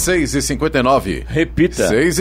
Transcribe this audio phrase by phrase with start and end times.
[0.00, 1.86] 6 e 59 Repita.
[1.86, 2.18] 6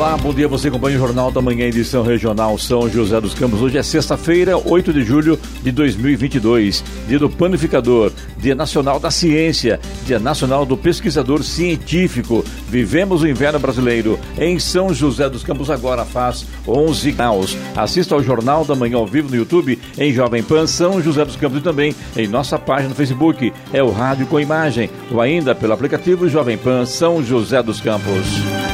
[0.00, 0.48] Olá, bom dia.
[0.48, 3.60] Você acompanha o Jornal da Manhã, edição regional São José dos Campos.
[3.60, 6.82] Hoje é sexta-feira, 8 de julho de 2022.
[7.06, 12.42] Dia do Panificador, Dia Nacional da Ciência, Dia Nacional do Pesquisador Científico.
[12.66, 17.58] Vivemos o inverno brasileiro em São José dos Campos, agora faz 11 graus.
[17.76, 21.36] Assista ao Jornal da Manhã ao vivo no YouTube, em Jovem Pan São José dos
[21.36, 23.52] Campos e também em nossa página no Facebook.
[23.70, 28.69] É o Rádio com Imagem, ou ainda pelo aplicativo Jovem Pan São José dos Campos.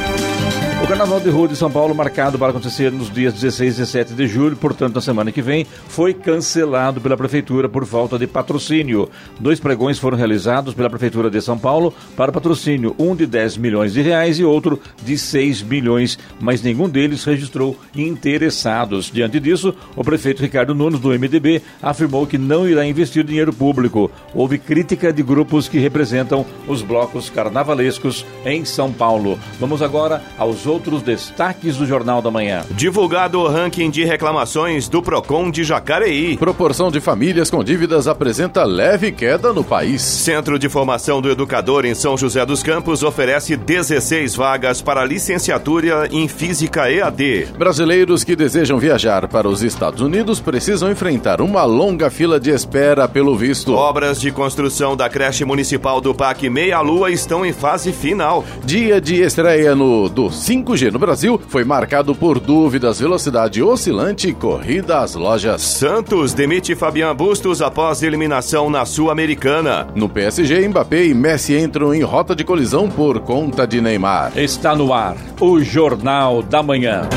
[0.79, 4.13] O Carnaval de Rua de São Paulo, marcado para acontecer nos dias 16 e 17
[4.13, 9.09] de julho, portanto, na semana que vem, foi cancelado pela Prefeitura por falta de patrocínio.
[9.39, 13.91] Dois pregões foram realizados pela Prefeitura de São Paulo para patrocínio, um de 10 milhões
[13.91, 19.11] de reais e outro de 6 milhões, mas nenhum deles registrou interessados.
[19.11, 24.11] Diante disso, o prefeito Ricardo Nunes, do MDB, afirmou que não irá investir dinheiro público.
[24.33, 29.37] Houve crítica de grupos que representam os blocos carnavalescos em São Paulo.
[29.59, 32.63] Vamos agora aos outros destaques do Jornal da Manhã.
[32.71, 36.37] Divulgado o ranking de reclamações do Procon de Jacareí.
[36.37, 40.01] Proporção de famílias com dívidas apresenta leve queda no país.
[40.01, 46.07] Centro de Formação do Educador em São José dos Campos oferece 16 vagas para licenciatura
[46.11, 47.47] em Física EAD.
[47.57, 53.07] Brasileiros que desejam viajar para os Estados Unidos precisam enfrentar uma longa fila de espera
[53.07, 53.73] pelo visto.
[53.73, 58.43] Obras de construção da creche municipal do Parque Meia Lua estão em fase final.
[58.63, 60.31] Dia de estreia no do
[60.63, 65.61] 5G no Brasil foi marcado por dúvidas, velocidade oscilante e corrida às lojas.
[65.61, 69.87] Santos demite Fabian Bustos após eliminação na Sul-Americana.
[69.95, 74.31] No PSG, Mbappé e Messi entram em rota de colisão por conta de Neymar.
[74.35, 77.07] Está no ar o Jornal da Manhã.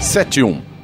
[0.00, 0.71] 7-1.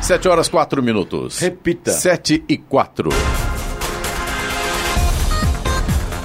[0.00, 1.38] 7 horas 4 minutos.
[1.40, 1.90] Repita.
[1.90, 3.47] 7 e 4.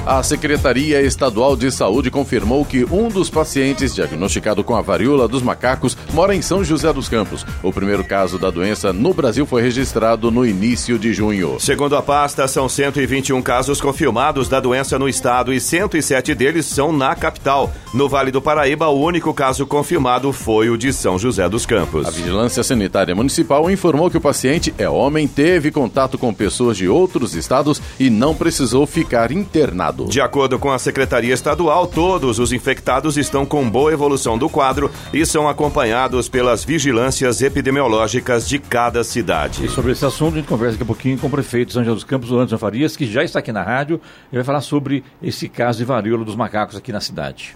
[0.05, 5.41] A Secretaria Estadual de Saúde confirmou que um dos pacientes diagnosticado com a varíola dos
[5.41, 7.45] macacos mora em São José dos Campos.
[7.63, 11.57] O primeiro caso da doença no Brasil foi registrado no início de junho.
[11.57, 16.91] Segundo a pasta, são 121 casos confirmados da doença no estado e 107 deles são
[16.91, 17.71] na capital.
[17.93, 22.05] No Vale do Paraíba, o único caso confirmado foi o de São José dos Campos.
[22.07, 26.89] A Vigilância Sanitária Municipal informou que o paciente é homem, teve contato com pessoas de
[26.89, 29.92] outros estados e não precisou ficar internado.
[30.07, 34.91] De acordo com a Secretaria Estadual, todos os infectados estão com boa evolução do quadro
[35.13, 39.65] e são acompanhados pelas vigilâncias epidemiológicas de cada cidade.
[39.65, 41.93] E sobre esse assunto, a gente conversa daqui a pouquinho com o prefeito São José
[41.93, 44.01] dos Campos, o Anderson Farias, que já está aqui na rádio
[44.31, 47.55] e vai falar sobre esse caso de varíola dos macacos aqui na cidade.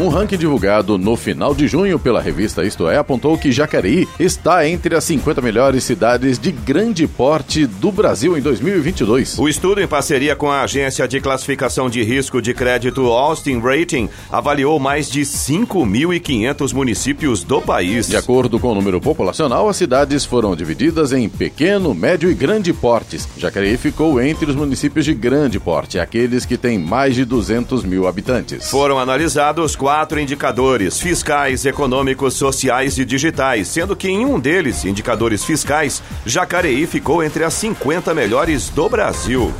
[0.00, 4.66] Um ranking divulgado no final de junho pela revista Isto É apontou que Jacareí está
[4.66, 9.38] entre as 50 melhores cidades de grande porte do Brasil em 2022.
[9.38, 14.08] O estudo, em parceria com a agência de classificação de risco de crédito Austin Rating,
[14.32, 18.08] avaliou mais de 5.500 municípios do país.
[18.08, 22.72] De acordo com o número populacional, as cidades foram divididas em pequeno, médio e grande
[22.72, 23.28] portes.
[23.36, 28.08] Jacareí ficou entre os municípios de grande porte, aqueles que têm mais de 200 mil
[28.08, 28.70] habitantes.
[28.70, 29.89] Foram analisados quatro
[30.20, 37.22] indicadores: fiscais, econômicos, sociais e digitais, sendo que em um deles, indicadores fiscais, Jacareí ficou
[37.22, 39.52] entre as 50 melhores do Brasil.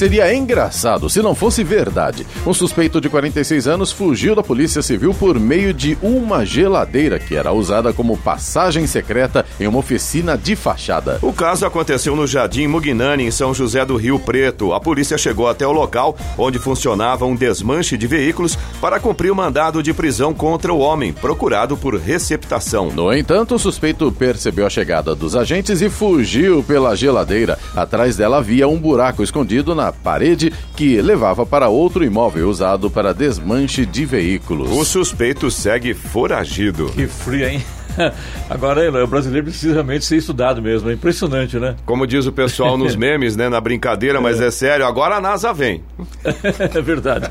[0.00, 2.26] Seria engraçado se não fosse verdade.
[2.46, 7.36] Um suspeito de 46 anos fugiu da Polícia Civil por meio de uma geladeira que
[7.36, 11.18] era usada como passagem secreta em uma oficina de fachada.
[11.20, 14.72] O caso aconteceu no Jardim Mugnani, em São José do Rio Preto.
[14.72, 19.36] A polícia chegou até o local onde funcionava um desmanche de veículos para cumprir o
[19.36, 22.90] mandado de prisão contra o homem, procurado por receptação.
[22.90, 27.58] No entanto, o suspeito percebeu a chegada dos agentes e fugiu pela geladeira.
[27.76, 33.14] Atrás dela havia um buraco escondido na parede que levava para outro imóvel usado para
[33.14, 34.70] desmanche de veículos.
[34.70, 36.86] O suspeito segue foragido.
[36.86, 37.62] Que frio, hein?
[38.48, 40.90] Agora, o brasileiro precisa realmente ser estudado mesmo.
[40.90, 41.76] É impressionante, né?
[41.84, 43.48] Como diz o pessoal nos memes, né?
[43.48, 44.86] Na brincadeira, mas é sério.
[44.86, 45.82] Agora a NASA vem.
[46.24, 47.30] é verdade.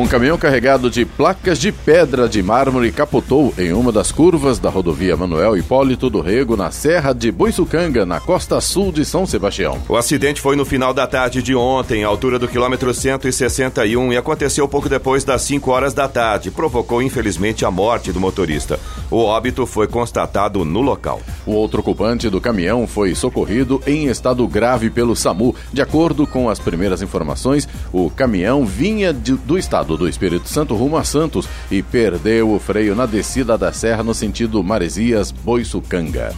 [0.00, 4.70] Um caminhão carregado de placas de pedra de mármore capotou em uma das curvas da
[4.70, 9.76] rodovia Manuel Hipólito do Rego, na Serra de Boiçucanga, na costa sul de São Sebastião.
[9.86, 14.16] O acidente foi no final da tarde de ontem, à altura do quilômetro 161, e
[14.16, 16.50] aconteceu pouco depois das 5 horas da tarde.
[16.50, 18.80] Provocou, infelizmente, a morte do motorista.
[19.10, 21.20] O óbito foi constatado no local.
[21.44, 25.54] O outro ocupante do caminhão foi socorrido em estado grave pelo SAMU.
[25.70, 30.74] De acordo com as primeiras informações, o caminhão vinha de, do estado do Espírito Santo
[30.74, 36.34] rumo a Santos e perdeu o freio na descida da serra no sentido Maresias-Boiçucanga.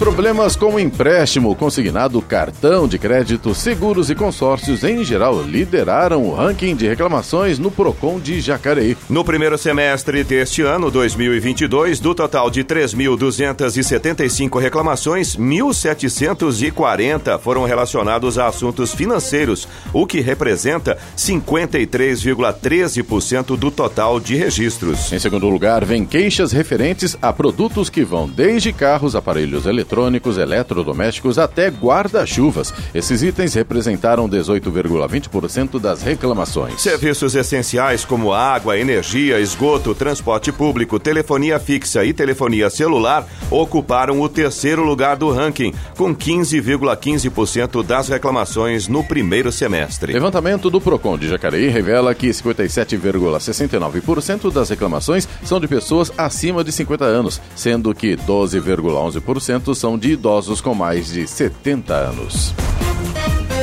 [0.00, 6.74] Problemas com empréstimo consignado, cartão de crédito, seguros e consórcios em geral lideraram o ranking
[6.74, 8.96] de reclamações no Procon de Jacareí.
[9.10, 18.46] No primeiro semestre deste ano, 2022, do total de 3.275 reclamações, 1.740 foram relacionados a
[18.46, 25.12] assuntos financeiros, o que representa 53,13% do total de registros.
[25.12, 30.38] Em segundo lugar, vem queixas referentes a produtos que vão desde carros, aparelhos eletrônicos, eletrônicos,
[30.38, 32.72] eletrodomésticos até guarda-chuvas.
[32.94, 36.80] Esses itens representaram 18,20% das reclamações.
[36.80, 44.28] Serviços essenciais como água, energia, esgoto, transporte público, telefonia fixa e telefonia celular ocuparam o
[44.28, 50.12] terceiro lugar do ranking, com 15,15% das reclamações no primeiro semestre.
[50.12, 56.70] Levantamento do Procon de Jacareí revela que 57,69% das reclamações são de pessoas acima de
[56.70, 62.54] 50 anos, sendo que 12,11% são de idosos com mais de 70 anos.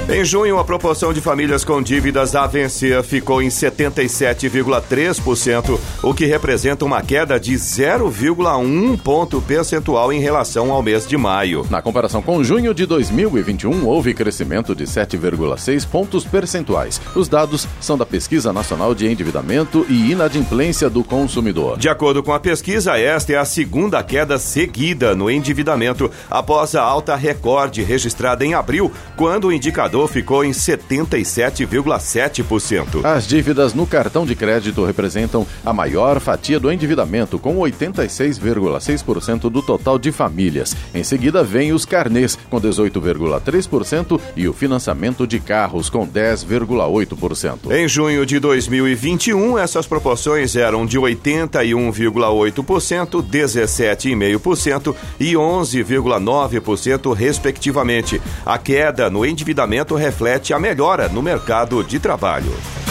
[0.10, 6.26] Em junho, a proporção de famílias com dívidas a vencer ficou em 77,3%, o que
[6.26, 11.68] representa uma queda de 0,1 ponto percentual em relação ao mês de maio.
[11.70, 17.02] Na comparação com junho de 2021, houve crescimento de 7,6 pontos percentuais.
[17.14, 21.78] Os dados são da Pesquisa Nacional de Endividamento e Inadimplência do Consumidor.
[21.78, 26.82] De acordo com a pesquisa, esta é a segunda queda seguida no endividamento após a
[26.82, 33.04] alta recorde registrada em abril, quando o indicador indicador ficou em 77,7%.
[33.04, 39.64] As dívidas no cartão de crédito representam a maior fatia do endividamento, com 86,6% do
[39.64, 40.76] total de famílias.
[40.94, 47.72] Em seguida, vem os carnês, com 18,3%, e o financiamento de carros, com 10,8%.
[47.72, 58.22] Em junho de 2021, essas proporções eram de 81,8%, 17,5% e 11,9%, respectivamente.
[58.46, 62.87] A queda no endividamento reflete a melhora no mercado de trabalho.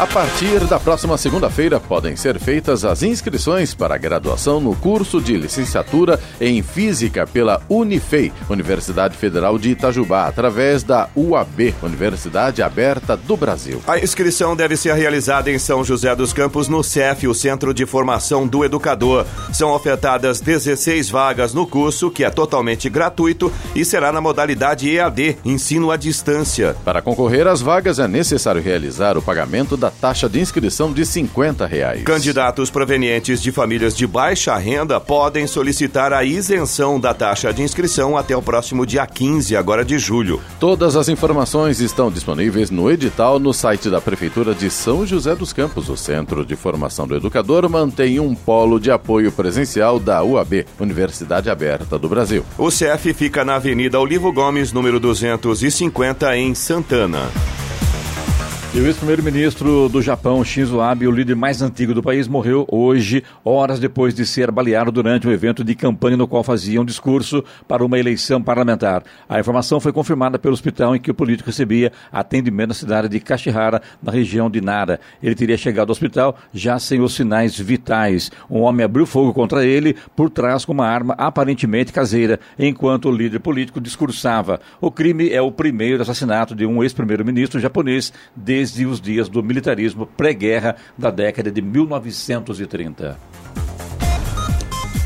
[0.00, 5.20] A partir da próxima segunda-feira podem ser feitas as inscrições para a graduação no curso
[5.20, 13.14] de licenciatura em Física pela Unifei, Universidade Federal de Itajubá, através da UAB, Universidade Aberta
[13.14, 13.82] do Brasil.
[13.86, 17.84] A inscrição deve ser realizada em São José dos Campos, no CEF, o Centro de
[17.84, 19.26] Formação do Educador.
[19.52, 25.36] São ofertadas 16 vagas no curso, que é totalmente gratuito e será na modalidade EAD,
[25.44, 26.74] ensino à distância.
[26.86, 31.66] Para concorrer às vagas é necessário realizar o pagamento da taxa de inscrição de 50
[31.66, 32.02] reais.
[32.02, 38.16] Candidatos provenientes de famílias de baixa renda podem solicitar a isenção da taxa de inscrição
[38.16, 40.40] até o próximo dia 15, agora de julho.
[40.58, 45.52] Todas as informações estão disponíveis no edital no site da Prefeitura de São José dos
[45.52, 45.88] Campos.
[45.88, 51.50] O Centro de Formação do Educador mantém um polo de apoio presencial da UAB, Universidade
[51.50, 52.44] Aberta do Brasil.
[52.56, 57.30] O CEF fica na Avenida Olivo Gomes, número 250, em Santana.
[58.72, 63.24] E o ex-primeiro-ministro do Japão, Shinzo Abe, o líder mais antigo do país, morreu hoje,
[63.44, 67.44] horas depois de ser baleado durante um evento de campanha no qual fazia um discurso
[67.66, 69.02] para uma eleição parlamentar.
[69.28, 73.18] A informação foi confirmada pelo hospital em que o político recebia atendimento na cidade de
[73.18, 75.00] Kashihara, na região de Nara.
[75.20, 78.30] Ele teria chegado ao hospital já sem os sinais vitais.
[78.48, 83.12] Um homem abriu fogo contra ele por trás com uma arma aparentemente caseira, enquanto o
[83.12, 84.60] líder político discursava.
[84.80, 89.42] O crime é o primeiro assassinato de um ex-primeiro-ministro japonês desde desde os dias do
[89.42, 93.16] militarismo pré-guerra da década de 1930.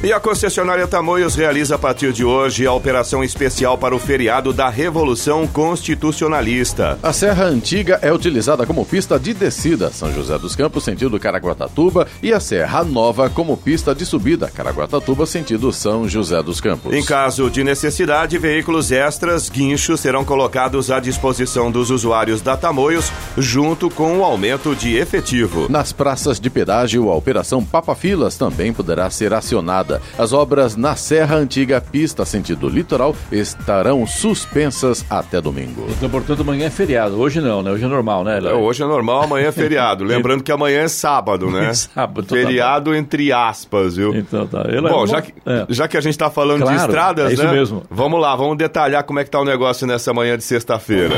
[0.04, 4.52] E a concessionária Tamoios realiza a partir de hoje a operação especial para o feriado
[4.52, 6.98] da Revolução Constitucionalista.
[7.02, 12.06] A Serra Antiga é utilizada como pista de descida, São José dos Campos, sentido Caraguatatuba,
[12.22, 16.92] e a Serra Nova como pista de subida, Caraguatatuba, sentido São José dos Campos.
[16.92, 23.10] Em caso de necessidade, veículos extras, guinchos, serão colocados à disposição dos usuários da Tamoios,
[23.38, 25.66] junto com o aumento de efetivo.
[25.70, 30.96] Nas praças de pedágio, a operação Papa Filas também poderá ser acionada As obras na
[30.96, 35.86] Serra Antiga, pista sentido litoral, estarão suspensas até domingo.
[35.90, 37.18] Então, portanto, amanhã é feriado.
[37.18, 37.70] Hoje não, né?
[37.70, 38.58] Hoje é normal, né, Léo?
[38.58, 40.04] Hoje é normal, amanhã é feriado.
[40.04, 41.72] Lembrando que amanhã é sábado, né?
[41.74, 42.24] sábado.
[42.24, 44.14] Então tá feriado tá entre aspas, viu?
[44.14, 44.64] Então tá.
[44.88, 45.66] Bom, já que, é.
[45.68, 47.52] já que a gente tá falando claro, de estradas, é isso né?
[47.52, 47.82] mesmo.
[47.90, 51.14] Vamos lá, vamos detalhar como é que tá o negócio nessa manhã de sexta-feira.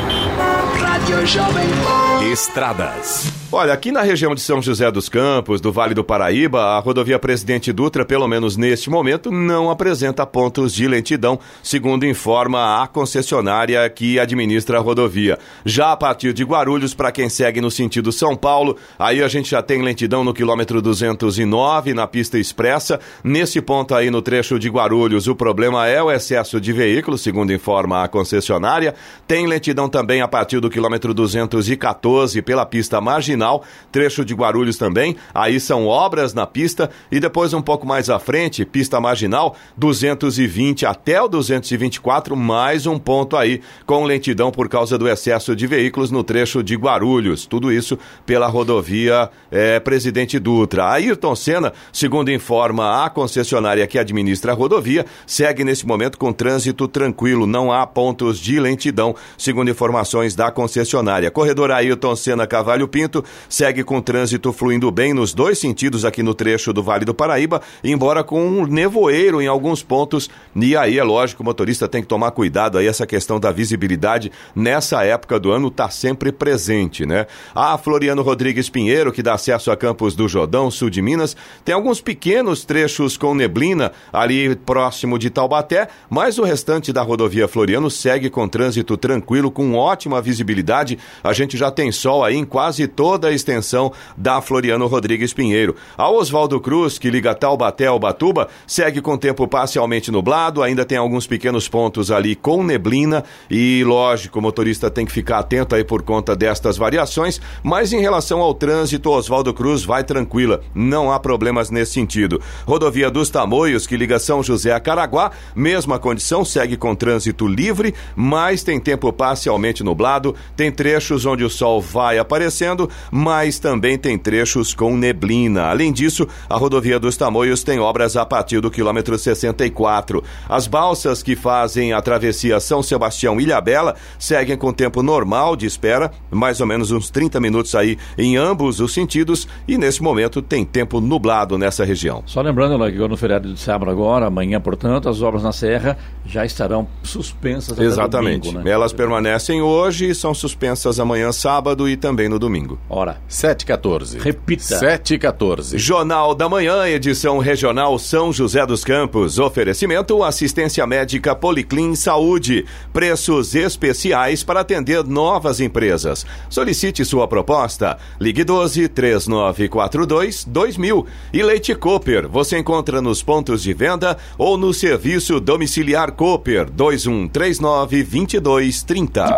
[2.33, 3.33] Estradas.
[3.53, 7.21] Olha, aqui na região de São José dos Campos, do Vale do Paraíba, a rodovia
[7.21, 13.89] Presidente Dutra, pelo menos neste momento, não apresenta pontos de lentidão, segundo informa a concessionária
[13.89, 15.39] que administra a rodovia.
[15.65, 19.51] Já a partir de Guarulhos, para quem segue no sentido São Paulo, aí a gente
[19.51, 22.99] já tem lentidão no quilômetro 209, na pista expressa.
[23.23, 27.53] Nesse ponto aí no trecho de Guarulhos, o problema é o excesso de veículos, segundo
[27.53, 28.97] informa a concessionária.
[29.29, 34.77] Tem lentidão também a partir do quilômetro 214 pela pista marginal marginal, trecho de Guarulhos
[34.77, 35.17] também.
[35.35, 40.87] Aí são obras na pista e depois um pouco mais à frente, pista marginal, 220
[40.87, 46.11] até o 224, mais um ponto aí com lentidão por causa do excesso de veículos
[46.11, 47.47] no trecho de Guarulhos.
[47.47, 50.91] Tudo isso pela rodovia é, Presidente Dutra.
[50.91, 56.87] Ayrton Senna, segundo informa a concessionária que administra a rodovia, segue nesse momento com trânsito
[56.87, 61.31] tranquilo, não há pontos de lentidão, segundo informações da concessionária.
[61.31, 66.35] Corredor Ayrton Senna Cavalho Pinto segue com trânsito fluindo bem nos dois sentidos aqui no
[66.35, 70.29] trecho do Vale do Paraíba, embora com um nevoeiro em alguns pontos.
[70.55, 74.31] E aí é lógico, o motorista tem que tomar cuidado aí, essa questão da visibilidade
[74.55, 77.27] nessa época do ano está sempre presente, né?
[77.55, 81.75] A Floriano Rodrigues Pinheiro, que dá acesso a Campos do Jordão, sul de Minas, tem
[81.75, 87.91] alguns pequenos trechos com neblina ali próximo de Taubaté, mas o restante da rodovia Floriano
[87.91, 90.99] segue com trânsito tranquilo, com ótima visibilidade.
[91.23, 95.77] A gente já tem sol aí em quase toda a extensão da Floriano Rodrigues Pinheiro.
[95.97, 100.99] A Oswaldo Cruz, que liga Taubaté ao Batuba, segue com tempo parcialmente nublado, ainda tem
[100.99, 105.85] alguns pequenos pontos ali com neblina e, lógico, o motorista tem que ficar atento aí
[105.85, 111.19] por conta destas variações, mas em relação ao trânsito, Oswaldo Cruz vai tranquila, não há
[111.19, 112.41] problemas nesse sentido.
[112.67, 117.95] Rodovia dos Tamoios, que liga São José a Caraguá, mesma condição, segue com trânsito livre,
[118.15, 124.19] mas tem tempo parcialmente nublado, tem trechos onde o sol vai aparecendo, mas também tem
[124.19, 125.65] trechos com neblina.
[125.65, 130.23] Além disso, a rodovia dos Tamoios tem obras a partir do quilômetro 64.
[130.49, 136.11] As balsas que fazem a travessia São Sebastião Ilhabela seguem com tempo normal de espera,
[136.31, 140.65] mais ou menos uns 30 minutos aí em ambos os sentidos, e nesse momento tem
[140.65, 142.23] tempo nublado nessa região.
[142.27, 145.97] Só lembrando, né, que no feriado de sábado agora, amanhã, portanto, as obras na Serra
[146.25, 148.49] já estarão suspensas Exatamente.
[148.49, 148.71] Domingo, né?
[148.71, 152.79] Elas permanecem hoje e são suspensas amanhã, sábado e também no domingo.
[152.89, 153.19] Hora.
[153.29, 154.21] 7h14.
[154.21, 154.63] Repita.
[154.63, 155.77] 7h14.
[155.79, 159.39] Jornal da Manhã, edição regional São José dos Campos.
[159.39, 162.65] Oferecimento assistência médica Policlin Saúde.
[162.93, 166.25] Preços especiais para atender novas empresas.
[166.49, 167.99] Solicite sua proposta.
[168.21, 171.07] Ligue 12 3942 2000.
[171.33, 172.29] E Leite Cooper.
[172.29, 179.37] Você encontra nos pontos de venda ou no serviço domiciliar Cooper 2139 2230.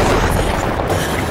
[0.00, 0.29] Yeah.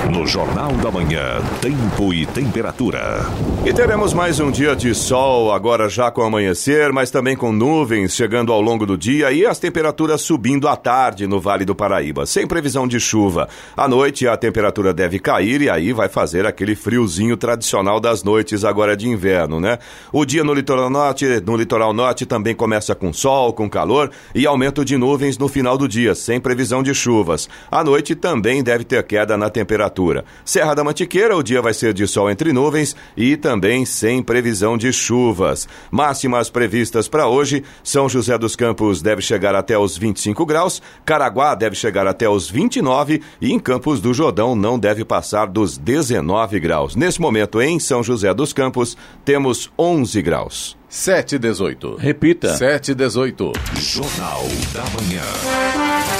[0.09, 3.27] No Jornal da Manhã, tempo e temperatura.
[3.63, 8.15] E teremos mais um dia de sol, agora já com amanhecer, mas também com nuvens
[8.15, 12.25] chegando ao longo do dia e as temperaturas subindo à tarde no Vale do Paraíba,
[12.25, 13.47] sem previsão de chuva.
[13.77, 18.65] À noite a temperatura deve cair e aí vai fazer aquele friozinho tradicional das noites
[18.65, 19.77] agora de inverno, né?
[20.11, 24.47] O dia no litoral norte, no litoral norte também começa com sol, com calor e
[24.47, 27.47] aumento de nuvens no final do dia, sem previsão de chuvas.
[27.69, 30.25] À noite também deve ter queda na temperatura temperatura.
[30.45, 34.77] Serra da Mantiqueira, o dia vai ser de sol entre nuvens e também sem previsão
[34.77, 35.67] de chuvas.
[35.91, 41.55] Máximas previstas para hoje: São José dos Campos deve chegar até os 25 graus, Caraguá
[41.55, 46.59] deve chegar até os 29 e em Campos do Jordão não deve passar dos 19
[46.59, 46.95] graus.
[46.95, 50.78] Nesse momento, em São José dos Campos, temos 11 graus.
[50.89, 51.97] 718.
[51.97, 52.49] Repita.
[52.55, 53.53] 718.
[53.75, 54.41] Jornal
[54.73, 55.21] da Manhã.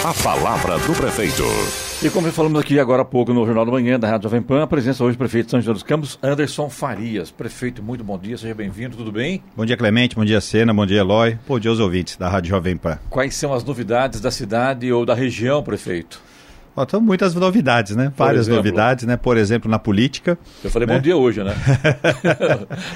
[0.06, 1.44] A palavra do prefeito.
[2.04, 4.62] E como falamos aqui agora há pouco no Jornal da Manhã da Rádio Jovem Pan,
[4.62, 7.32] a presença hoje do prefeito de São José dos Campos, Anderson Farias.
[7.32, 9.42] Prefeito, muito bom dia, seja bem-vindo, tudo bem?
[9.58, 12.52] Bom dia, Clemente, bom dia, Sena, bom dia, Eloy, bom dia aos ouvintes da Rádio
[12.52, 13.00] Jovem Pan.
[13.10, 16.22] Quais são as novidades da cidade ou da região, prefeito?
[16.84, 18.12] Então, muitas novidades, né?
[18.16, 19.18] Várias exemplo, novidades, né?
[19.18, 20.38] Por exemplo, na política.
[20.64, 20.96] Eu falei né?
[20.96, 21.56] bom dia hoje, né?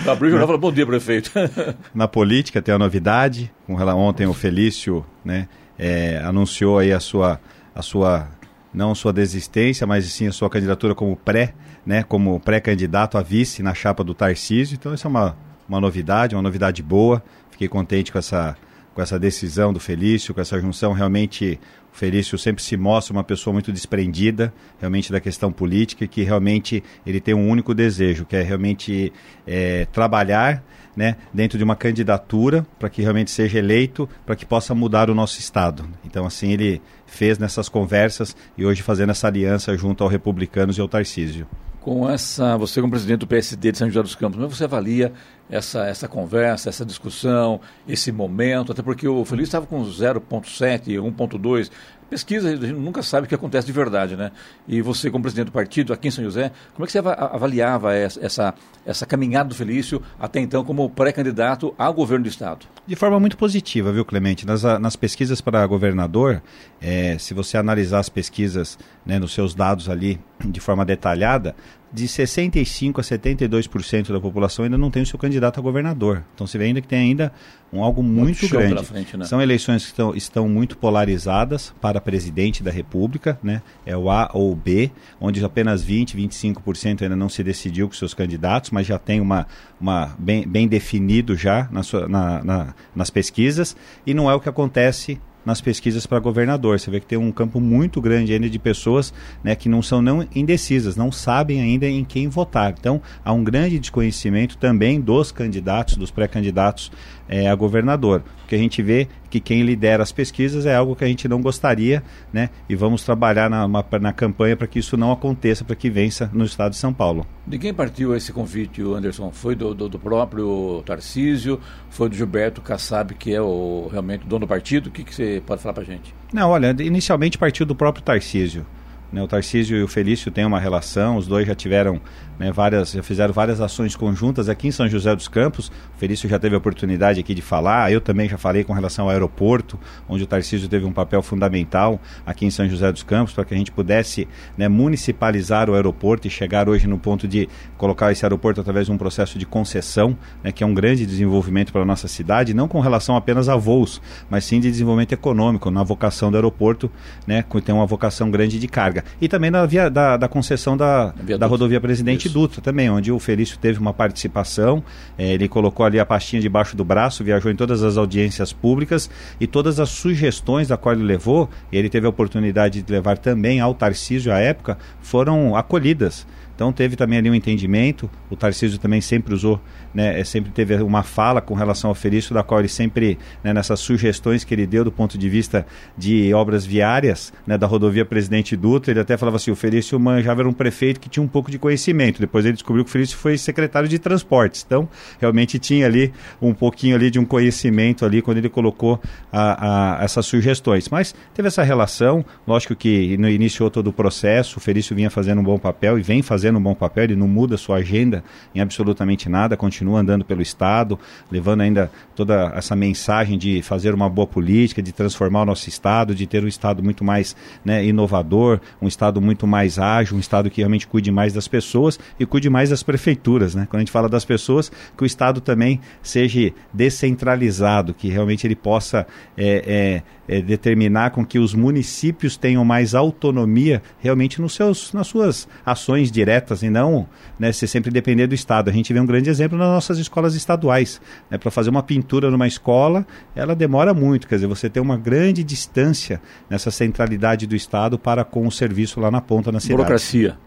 [0.05, 1.31] na política eu falei bom dia, prefeito.
[1.93, 3.51] na política tem a novidade.
[3.67, 5.47] Ontem o Felício, né?
[5.77, 7.39] É, anunciou aí a sua,
[7.73, 8.29] a sua
[8.73, 11.53] não sua desistência, mas sim a sua candidatura como pré,
[11.85, 14.75] né, como pré-candidato a vice na chapa do Tarcísio.
[14.75, 15.37] Então, isso é uma,
[15.69, 17.23] uma novidade, uma novidade boa.
[17.51, 18.57] Fiquei contente com essa,
[18.95, 20.91] com essa decisão do Felício, com essa junção.
[20.93, 21.59] Realmente,
[21.93, 26.83] o Felício sempre se mostra uma pessoa muito desprendida, realmente, da questão política, que realmente
[27.05, 29.13] ele tem um único desejo, que é realmente
[29.45, 30.63] é, trabalhar
[30.95, 35.13] né, dentro de uma candidatura para que realmente seja eleito, para que possa mudar o
[35.13, 35.85] nosso Estado.
[36.03, 40.81] Então, assim, ele fez nessas conversas e hoje fazendo essa aliança junto ao Republicanos e
[40.81, 41.45] ao Tarcísio.
[41.79, 45.11] Com essa, você como presidente do PSD de São José dos Campos, como você avalia
[45.49, 51.69] essa, essa conversa, essa discussão, esse momento, até porque o Feliz estava com 0,7, 1,2.
[52.09, 54.31] Pesquisa, a gente nunca sabe o que acontece de verdade, né?
[54.67, 57.95] E você, como presidente do partido aqui em São José, como é que você avaliava
[57.95, 58.53] essa,
[58.85, 62.67] essa caminhada do Felício até então como pré-candidato ao governo do Estado?
[62.85, 64.45] De forma muito positiva, viu, Clemente?
[64.45, 66.41] Nas, nas pesquisas para governador,
[66.79, 71.55] é, se você analisar as pesquisas né, nos seus dados ali de forma detalhada,
[71.93, 76.23] de 65% a 72% da população ainda não tem o seu candidato a governador.
[76.33, 77.31] Então você vê ainda que tem ainda
[77.71, 78.83] um algo muito, muito grande.
[78.83, 79.25] Frente, né?
[79.25, 83.61] São eleições que estão, estão muito polarizadas para presidente da República, né?
[83.85, 87.93] é o A ou o B, onde apenas 20%, 25% ainda não se decidiu com
[87.93, 89.45] seus candidatos, mas já tem uma,
[89.79, 94.39] uma bem, bem definido já na sua, na, na, nas pesquisas, e não é o
[94.39, 96.79] que acontece nas pesquisas para governador.
[96.79, 100.01] Você vê que tem um campo muito grande ainda de pessoas né, que não são
[100.01, 102.73] não indecisas, não sabem ainda em quem votar.
[102.77, 106.91] Então, há um grande desconhecimento também dos candidatos, dos pré-candidatos
[107.27, 108.23] é, a governador.
[108.43, 111.27] O que a gente vê que quem lidera as pesquisas é algo que a gente
[111.27, 112.49] não gostaria, né?
[112.69, 116.45] E vamos trabalhar na, na campanha para que isso não aconteça, para que vença no
[116.45, 117.25] estado de São Paulo.
[117.47, 119.31] De quem partiu esse convite, Anderson?
[119.31, 121.59] Foi do, do, do próprio Tarcísio?
[121.89, 124.87] Foi do Gilberto Kassab, que é o, realmente o dono do partido?
[124.87, 126.13] O que, que você pode falar para gente?
[126.31, 128.65] Não, olha, inicialmente partiu do próprio Tarcísio.
[129.13, 132.01] Né, o Tarcísio e o Felício têm uma relação, os dois já tiveram
[132.39, 135.67] né, várias, já fizeram várias ações conjuntas aqui em São José dos Campos.
[135.67, 139.05] O Felício já teve a oportunidade aqui de falar, eu também já falei com relação
[139.05, 139.79] ao aeroporto,
[140.09, 143.53] onde o Tarcísio teve um papel fundamental aqui em São José dos Campos para que
[143.53, 144.27] a gente pudesse
[144.57, 148.91] né, municipalizar o aeroporto e chegar hoje no ponto de colocar esse aeroporto através de
[148.91, 152.67] um processo de concessão, né, que é um grande desenvolvimento para a nossa cidade, não
[152.67, 156.89] com relação apenas a voos, mas sim de desenvolvimento econômico, na vocação do aeroporto,
[157.27, 160.75] né, que tem uma vocação grande de carga e também na via, da, da concessão
[160.75, 162.33] da, da rodovia Presidente Isso.
[162.33, 164.83] Dutra também, onde o Felício teve uma participação,
[165.17, 169.09] é, ele colocou ali a pastinha debaixo do braço, viajou em todas as audiências públicas
[169.39, 173.17] e todas as sugestões da qual ele levou, e ele teve a oportunidade de levar
[173.17, 176.25] também ao Tarcísio à época, foram acolhidas.
[176.63, 179.59] Então teve também ali um entendimento, o Tarcísio também sempre usou,
[179.93, 183.51] né, é, sempre teve uma fala com relação ao Felício, da qual ele sempre, né,
[183.51, 185.65] nessas sugestões que ele deu do ponto de vista
[185.97, 190.39] de obras viárias, né, da rodovia Presidente Dutra, ele até falava assim, o Felício manjava
[190.39, 193.17] era um prefeito que tinha um pouco de conhecimento, depois ele descobriu que o Felício
[193.17, 194.87] foi secretário de transportes, então
[195.19, 200.03] realmente tinha ali um pouquinho ali de um conhecimento ali quando ele colocou a, a,
[200.05, 205.09] essas sugestões, mas teve essa relação, lógico que iniciou todo o processo, o Felício vinha
[205.09, 207.77] fazendo um bom papel e vem fazendo fazendo um bom papel, ele não muda sua
[207.77, 210.99] agenda em absolutamente nada, continua andando pelo Estado,
[211.31, 216.13] levando ainda toda essa mensagem de fazer uma boa política, de transformar o nosso Estado,
[216.13, 217.35] de ter um Estado muito mais
[217.65, 221.99] né, inovador, um Estado muito mais ágil, um Estado que realmente cuide mais das pessoas
[222.19, 223.55] e cuide mais das prefeituras.
[223.55, 223.65] Né?
[223.69, 228.55] Quando a gente fala das pessoas, que o Estado também seja descentralizado, que realmente ele
[228.55, 229.05] possa
[229.37, 235.07] é, é, é, determinar com que os municípios tenham mais autonomia realmente nos seus, nas
[235.07, 238.69] suas ações diretas diretas e não né, ser sempre depender do Estado.
[238.69, 240.99] A gente vê um grande exemplo nas nossas escolas estaduais.
[241.29, 244.97] Né, Para fazer uma pintura numa escola, ela demora muito, quer dizer, você tem uma
[244.97, 249.77] grande distância nessa centralidade do Estado para com o serviço lá na ponta na cidade.
[249.77, 250.37] Burocracia.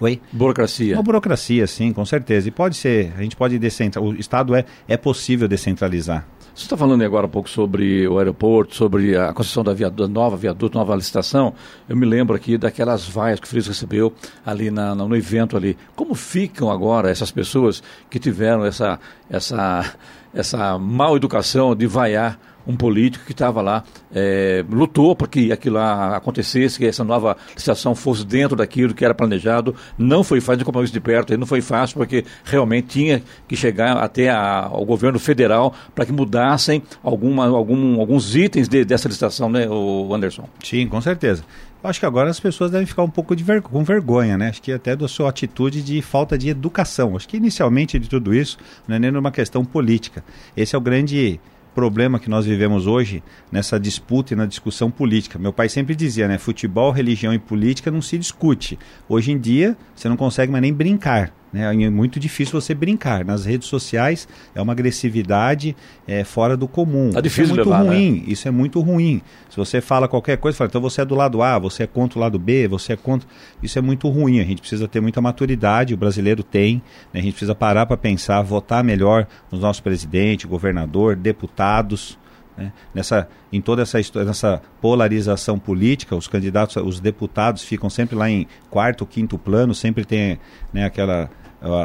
[0.00, 0.20] Oi?
[0.32, 0.96] Burocracia.
[0.96, 2.48] Uma burocracia, sim, com certeza.
[2.48, 6.26] E pode ser, a gente pode descentralizar, o Estado é, é possível descentralizar.
[6.54, 10.36] Você está falando agora um pouco sobre o aeroporto, sobre a construção da, viaduto, nova
[10.36, 11.54] viaduto, nova licitação.
[11.88, 14.12] Eu me lembro aqui daquelas vaias que o Feliz recebeu
[14.44, 15.78] ali na, no evento ali.
[15.96, 19.94] Como ficam agora essas pessoas que tiveram essa, essa,
[20.34, 23.82] essa mal educação de vaiar um político que estava lá,
[24.14, 29.04] é, lutou para que aquilo lá acontecesse, que essa nova licitação fosse dentro daquilo que
[29.04, 29.74] era planejado.
[29.98, 33.96] Não foi fácil, acompanhar isso de perto, não foi fácil, porque realmente tinha que chegar
[33.96, 39.68] até ao governo federal para que mudassem alguma, algum, alguns itens de, dessa licitação, né,
[39.68, 40.48] o Anderson?
[40.62, 41.44] Sim, com certeza.
[41.84, 43.60] Acho que agora as pessoas devem ficar um pouco de ver...
[43.60, 44.50] com vergonha, né?
[44.50, 47.16] Acho que até da sua atitude de falta de educação.
[47.16, 50.24] Acho que inicialmente de tudo isso não é nem uma questão política.
[50.56, 51.40] Esse é o grande
[51.74, 55.38] problema que nós vivemos hoje nessa disputa e na discussão política.
[55.38, 58.78] Meu pai sempre dizia, né, futebol, religião e política não se discute.
[59.08, 61.32] Hoje em dia, você não consegue mais nem brincar.
[61.52, 61.84] Né?
[61.84, 63.24] É muito difícil você brincar.
[63.24, 67.10] Nas redes sociais é uma agressividade é, fora do comum.
[67.10, 67.90] Tá difícil isso é muito levar, né?
[67.90, 68.10] ruim.
[68.12, 68.22] Né?
[68.26, 69.22] Isso é muito ruim.
[69.50, 72.18] Se você fala qualquer coisa, fala, então você é do lado A, você é contra
[72.18, 73.28] o lado B, você é contra.
[73.62, 74.40] Isso é muito ruim.
[74.40, 75.92] A gente precisa ter muita maturidade.
[75.92, 76.76] O brasileiro tem.
[77.12, 77.20] Né?
[77.20, 82.18] A gente precisa parar para pensar, votar melhor nos nossos presidente, governador, deputados.
[82.56, 82.72] Né?
[82.94, 88.46] Nessa, em toda essa, nessa polarização política, os candidatos, os deputados ficam sempre lá em
[88.70, 90.38] quarto, quinto plano, sempre tem
[90.72, 91.30] né, aquela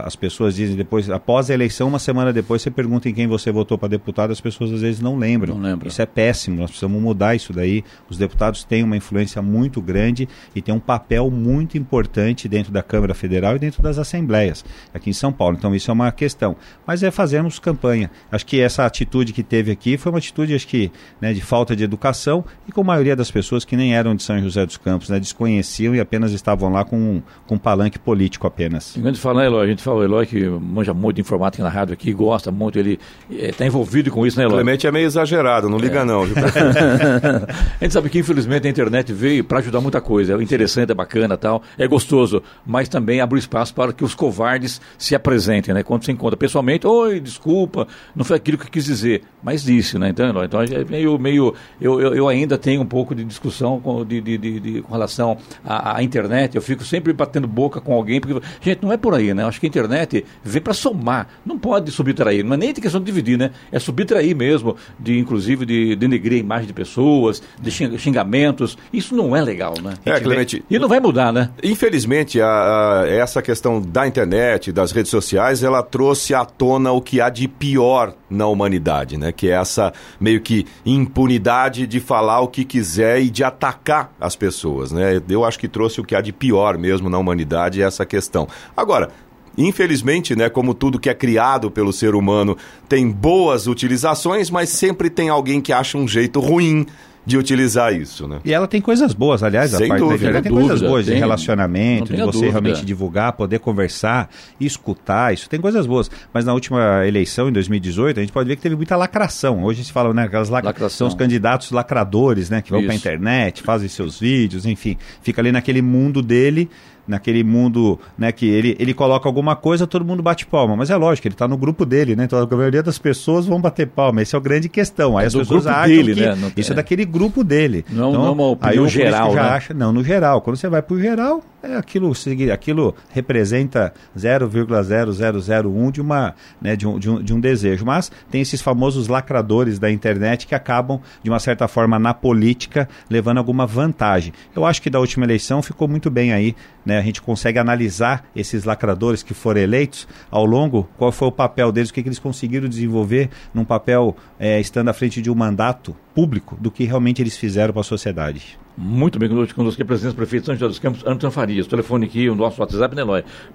[0.03, 3.51] as pessoas dizem depois, após a eleição, uma semana depois, você pergunta em quem você
[3.51, 5.53] votou para deputado, as pessoas às vezes não lembram.
[5.55, 5.87] Não lembram.
[5.87, 7.83] Isso é péssimo, nós precisamos mudar isso daí.
[8.09, 12.81] Os deputados têm uma influência muito grande e têm um papel muito importante dentro da
[12.81, 15.55] Câmara Federal e dentro das assembleias, aqui em São Paulo.
[15.57, 16.55] Então isso é uma questão.
[16.85, 18.09] Mas é fazermos campanha.
[18.31, 21.75] Acho que essa atitude que teve aqui foi uma atitude, acho que, né, de falta
[21.75, 24.77] de educação e com a maioria das pessoas que nem eram de São José dos
[24.77, 28.97] Campos, né, desconheciam e apenas estavam lá com, com um palanque político apenas.
[28.97, 32.13] Enquanto fala, Eloy, gente fala, o Eloy que manja muito de informática na rádio aqui,
[32.13, 32.99] gosta muito, ele
[33.29, 34.57] está envolvido com isso, né, Eloy?
[34.57, 36.05] Clemente é meio exagerado, não liga é.
[36.05, 36.23] não.
[36.23, 36.35] Viu?
[37.79, 40.95] a gente sabe que infelizmente a internet veio para ajudar muita coisa, é interessante, é
[40.95, 45.83] bacana tal, é gostoso, mas também abre espaço para que os covardes se apresentem, né?
[45.83, 49.97] Quando você encontra pessoalmente, oi, desculpa, não foi aquilo que eu quis dizer, mas disse,
[49.97, 50.09] né?
[50.09, 53.79] Então, Eloy, então é meio, meio eu, eu, eu, ainda tenho um pouco de discussão
[53.79, 57.79] com, de, de, de, de com relação à, à internet, eu fico sempre batendo boca
[57.79, 59.45] com alguém, porque, gente, não é por aí, né?
[59.57, 63.07] Acho que a internet vem para somar, não pode subtrair, não é nem questão de
[63.07, 63.49] dividir, né?
[63.71, 68.77] É subtrair mesmo, de inclusive de denegrir a imagem de pessoas, de xingamentos.
[68.93, 69.95] Isso não é legal, né?
[70.05, 70.63] É, Clemente.
[70.69, 71.49] E não vai mudar, né?
[71.63, 77.01] Infelizmente, a, a, essa questão da internet, das redes sociais, ela trouxe à tona o
[77.01, 79.31] que há de pior na humanidade, né?
[79.31, 84.35] Que é essa meio que impunidade de falar o que quiser e de atacar as
[84.35, 85.19] pessoas, né?
[85.27, 88.47] Eu acho que trouxe o que há de pior mesmo na humanidade essa questão.
[88.75, 89.09] Agora,
[89.57, 92.55] Infelizmente, né, como tudo que é criado pelo ser humano
[92.87, 96.85] tem boas utilizações, mas sempre tem alguém que acha um jeito ruim
[97.27, 98.39] de utilizar isso, né?
[98.45, 101.05] E ela tem coisas boas, aliás, Sem a parte dúvida, da tem dúvida, coisas boas
[101.05, 102.51] tem, de relacionamento, de você dúvida.
[102.51, 104.29] realmente divulgar, poder conversar,
[104.61, 106.09] escutar, isso tem coisas boas.
[106.33, 109.65] Mas na última eleição, em 2018, a gente pode ver que teve muita lacração.
[109.65, 110.69] Hoje se fala, né, aquelas lacra...
[110.69, 110.97] Lacração.
[110.99, 113.05] são os candidatos lacradores, né, que vão para Isso.
[113.05, 116.69] internet, fazem seus vídeos, enfim, fica ali naquele mundo dele
[117.07, 120.75] naquele mundo, né, que ele, ele coloca alguma coisa, todo mundo bate palma.
[120.75, 122.25] Mas é lógico, ele está no grupo dele, né?
[122.25, 124.21] Então a maioria das pessoas vão bater palma.
[124.21, 125.17] Essa é a grande questão.
[125.17, 126.51] Aí É as pessoas grupo acham dele, que né?
[126.57, 127.85] Isso é daquele grupo dele.
[127.89, 129.49] Não- então, não uma opinião aí o geral, já né?
[129.49, 130.41] acha, não, no geral.
[130.41, 132.11] Quando você vai pro geral, é aquilo,
[132.53, 137.85] aquilo representa 0,0001 de uma, né, de um, de um, de um desejo.
[137.85, 142.87] Mas tem esses famosos lacradores da internet que acabam, de uma certa forma, na política,
[143.09, 144.33] levando alguma vantagem.
[144.55, 146.96] Eu acho que da última eleição ficou muito bem aí, né?
[146.97, 151.71] A gente consegue analisar esses lacradores que foram eleitos ao longo, qual foi o papel
[151.71, 155.35] deles, o que, que eles conseguiram desenvolver num papel eh, estando à frente de um
[155.35, 158.57] mandato público, do que realmente eles fizeram para a sociedade.
[158.77, 161.65] Muito bem, conosco, conosco aqui, presidente do prefeito de São José dos Campos, Antônio Farias.
[161.65, 163.01] O telefone aqui, o nosso WhatsApp, né?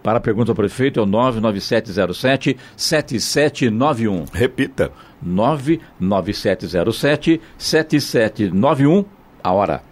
[0.03, 4.25] Para a pergunta ao prefeito é o 99707 7791.
[4.33, 4.91] Repita.
[5.23, 9.05] 99707 7791.
[9.45, 9.92] A hora.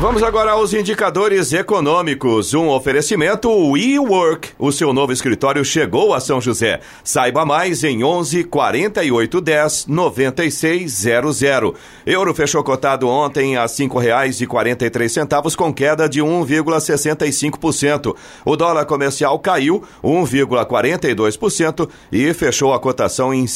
[0.00, 2.54] Vamos agora aos indicadores econômicos.
[2.54, 4.50] Um oferecimento WeWork.
[4.56, 6.78] O seu novo escritório chegou a São José.
[7.02, 11.74] Saiba mais em 11 48 10 96 00.
[12.06, 13.66] Euro fechou cotado ontem a
[14.88, 18.14] três centavos com queda de 1,65%.
[18.44, 23.48] O dólar comercial caiu 1,42% e fechou a cotação em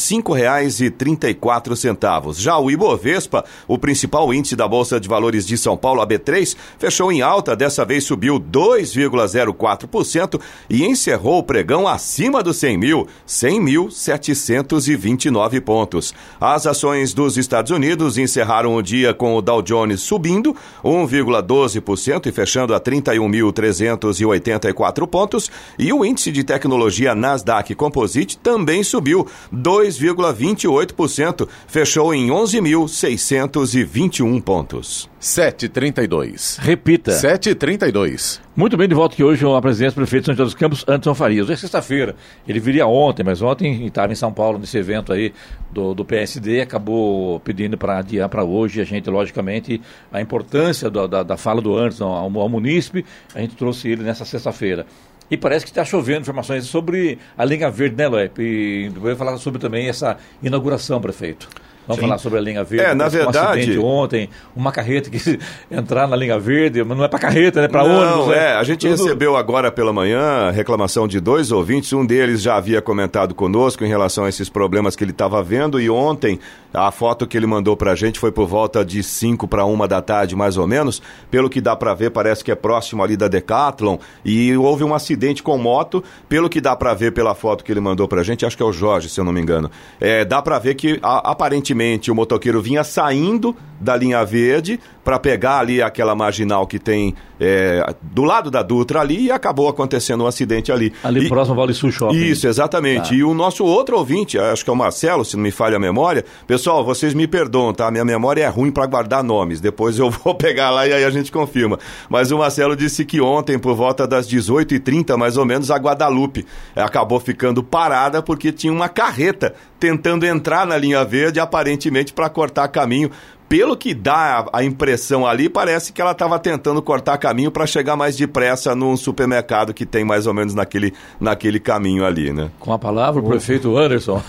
[1.35, 2.37] quatro centavos.
[2.37, 6.32] Já o Ibovespa, o principal índice da Bolsa de Valores de São Paulo, a B3,
[6.79, 10.41] fechou em alta, dessa vez subiu 2,04%
[10.71, 16.15] e encerrou o pregão acima dos 100 mil, 100.729 pontos.
[16.41, 22.33] As ações dos Estados Unidos encerraram o dia com o Dow Jones subindo 1,12% e
[22.33, 32.15] fechando a 31.384 pontos e o índice de tecnologia Nasdaq Composite também subiu 2,28%, fechou
[32.15, 35.11] em 11.621 pontos.
[35.21, 36.22] 7h32.
[36.23, 36.59] 7h32.
[36.59, 37.11] Repita.
[37.13, 38.41] 7h32.
[38.55, 40.85] Muito bem, de volta aqui hoje a presidente do prefeito de São José dos Campos,
[40.87, 41.45] Anderson Farias.
[41.45, 42.15] Hoje é sexta-feira.
[42.47, 45.33] Ele viria ontem, mas ontem estava em São Paulo nesse evento aí
[45.71, 48.81] do, do PSD, acabou pedindo para adiar para hoje.
[48.81, 49.81] A gente, logicamente,
[50.13, 53.05] a importância do, da, da fala do Anderson ao, ao munícipe,
[53.35, 54.87] a gente trouxe ele nessa sexta-feira.
[55.31, 58.39] E parece que está chovendo informações sobre a linha verde, né, Loep?
[58.39, 61.49] E depois falar sobre também essa inauguração, prefeito.
[61.87, 62.07] Vamos Sim.
[62.07, 62.87] falar sobre a linha verde.
[62.87, 63.79] É, na verdade.
[63.79, 65.39] Um ontem, uma carreta que
[65.71, 67.67] entrar na linha verde, mas não é para carreta, né?
[67.67, 68.27] Para ônibus.
[68.29, 68.55] Não, é.
[68.55, 69.03] A gente Tudo...
[69.03, 71.93] recebeu agora pela manhã reclamação de dois ouvintes.
[71.93, 75.81] Um deles já havia comentado conosco em relação a esses problemas que ele estava vendo.
[75.81, 76.39] E ontem,
[76.73, 79.89] a foto que ele mandou para a gente foi por volta de 5 para uma
[79.89, 81.03] da tarde, mais ou menos.
[81.33, 83.99] Pelo que dá para ver, parece que é próximo ali da Decathlon.
[84.25, 86.03] E houve um acidente com moto.
[86.29, 88.63] Pelo que dá para ver pela foto que ele mandou para a gente, acho que
[88.63, 89.69] é o Jorge, se eu não me engano.
[90.01, 95.19] É, dá para ver que aparentemente aparentemente o motoqueiro vinha saindo da linha verde para
[95.19, 100.23] pegar ali aquela marginal que tem é, do lado da Dutra ali e acabou acontecendo
[100.23, 100.93] um acidente ali.
[101.03, 102.17] Ali e, próximo ao Vale Sul Shopping.
[102.17, 103.11] Isso, exatamente.
[103.11, 103.15] Tá.
[103.17, 105.81] E o nosso outro ouvinte, acho que é o Marcelo, se não me falha a
[105.81, 106.25] memória.
[106.47, 107.91] Pessoal, vocês me perdoam, tá?
[107.91, 109.61] Minha memória é ruim para guardar nomes.
[109.61, 111.79] Depois eu vou pegar lá e aí a gente confirma.
[112.09, 116.47] Mas o Marcelo disse que ontem, por volta das 18h30, mais ou menos, a Guadalupe
[116.77, 122.69] acabou ficando parada porque tinha uma carreta tentando entrar na linha verde, aparentemente para cortar
[122.69, 123.11] caminho
[123.53, 127.95] pelo que dá a, impressão ali, parece que ela estava tentando cortar caminho para chegar
[127.97, 132.51] mais depressa num supermercado que tem mais ou menos naquele, naquele caminho ali, né?
[132.59, 134.23] Com a palavra, o, o prefeito Anderson.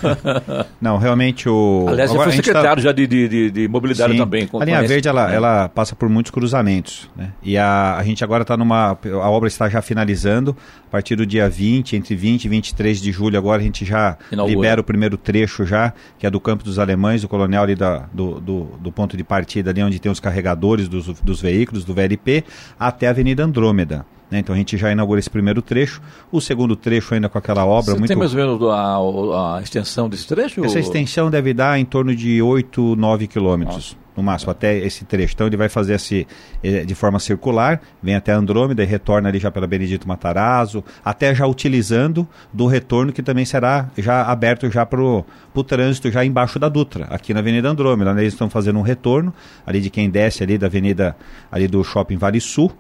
[0.82, 1.86] Não, realmente o.
[1.88, 2.90] Aliás, já foi secretário tá...
[2.90, 4.20] já de, de, de, mobilidade Sim.
[4.20, 4.50] também.
[4.60, 5.36] A linha verde, ela, é.
[5.38, 7.32] ela passa por muitos cruzamentos, né?
[7.42, 8.98] E a, a gente agora está numa.
[9.22, 10.54] A obra está já finalizando.
[10.90, 14.16] A partir do dia 20, entre 20 e 23 de julho, agora a gente já
[14.32, 14.56] Inaugura.
[14.56, 18.06] libera o primeiro trecho já, que é do Campo dos Alemães, do Coronel ali da,
[18.14, 21.86] do, do, do ponto ponto de partida ali onde tem os carregadores dos, dos veículos,
[21.86, 22.44] do VLP,
[22.80, 24.06] até a Avenida Andrômeda.
[24.30, 24.40] Né?
[24.40, 26.02] Então a gente já inaugura esse primeiro trecho.
[26.32, 28.08] O segundo trecho ainda com aquela obra Você muito...
[28.08, 30.66] tem mais ou menos a, a, extensão desse trecho?
[30.66, 35.34] Essa extensão deve dar em torno de 8, 9 quilômetros no máximo, até esse trecho.
[35.34, 36.28] Então ele vai fazer esse,
[36.64, 41.34] eh, de forma circular, vem até Andrômeda e retorna ali já pela Benedito Matarazzo, até
[41.34, 46.60] já utilizando do retorno que também será já aberto já para o trânsito já embaixo
[46.60, 48.14] da Dutra, aqui na Avenida Andrômeda.
[48.14, 48.22] Né?
[48.24, 49.34] Eles estão fazendo um retorno
[49.66, 51.16] ali de quem desce ali da Avenida
[51.52, 52.72] ali do Shopping Vale Sul,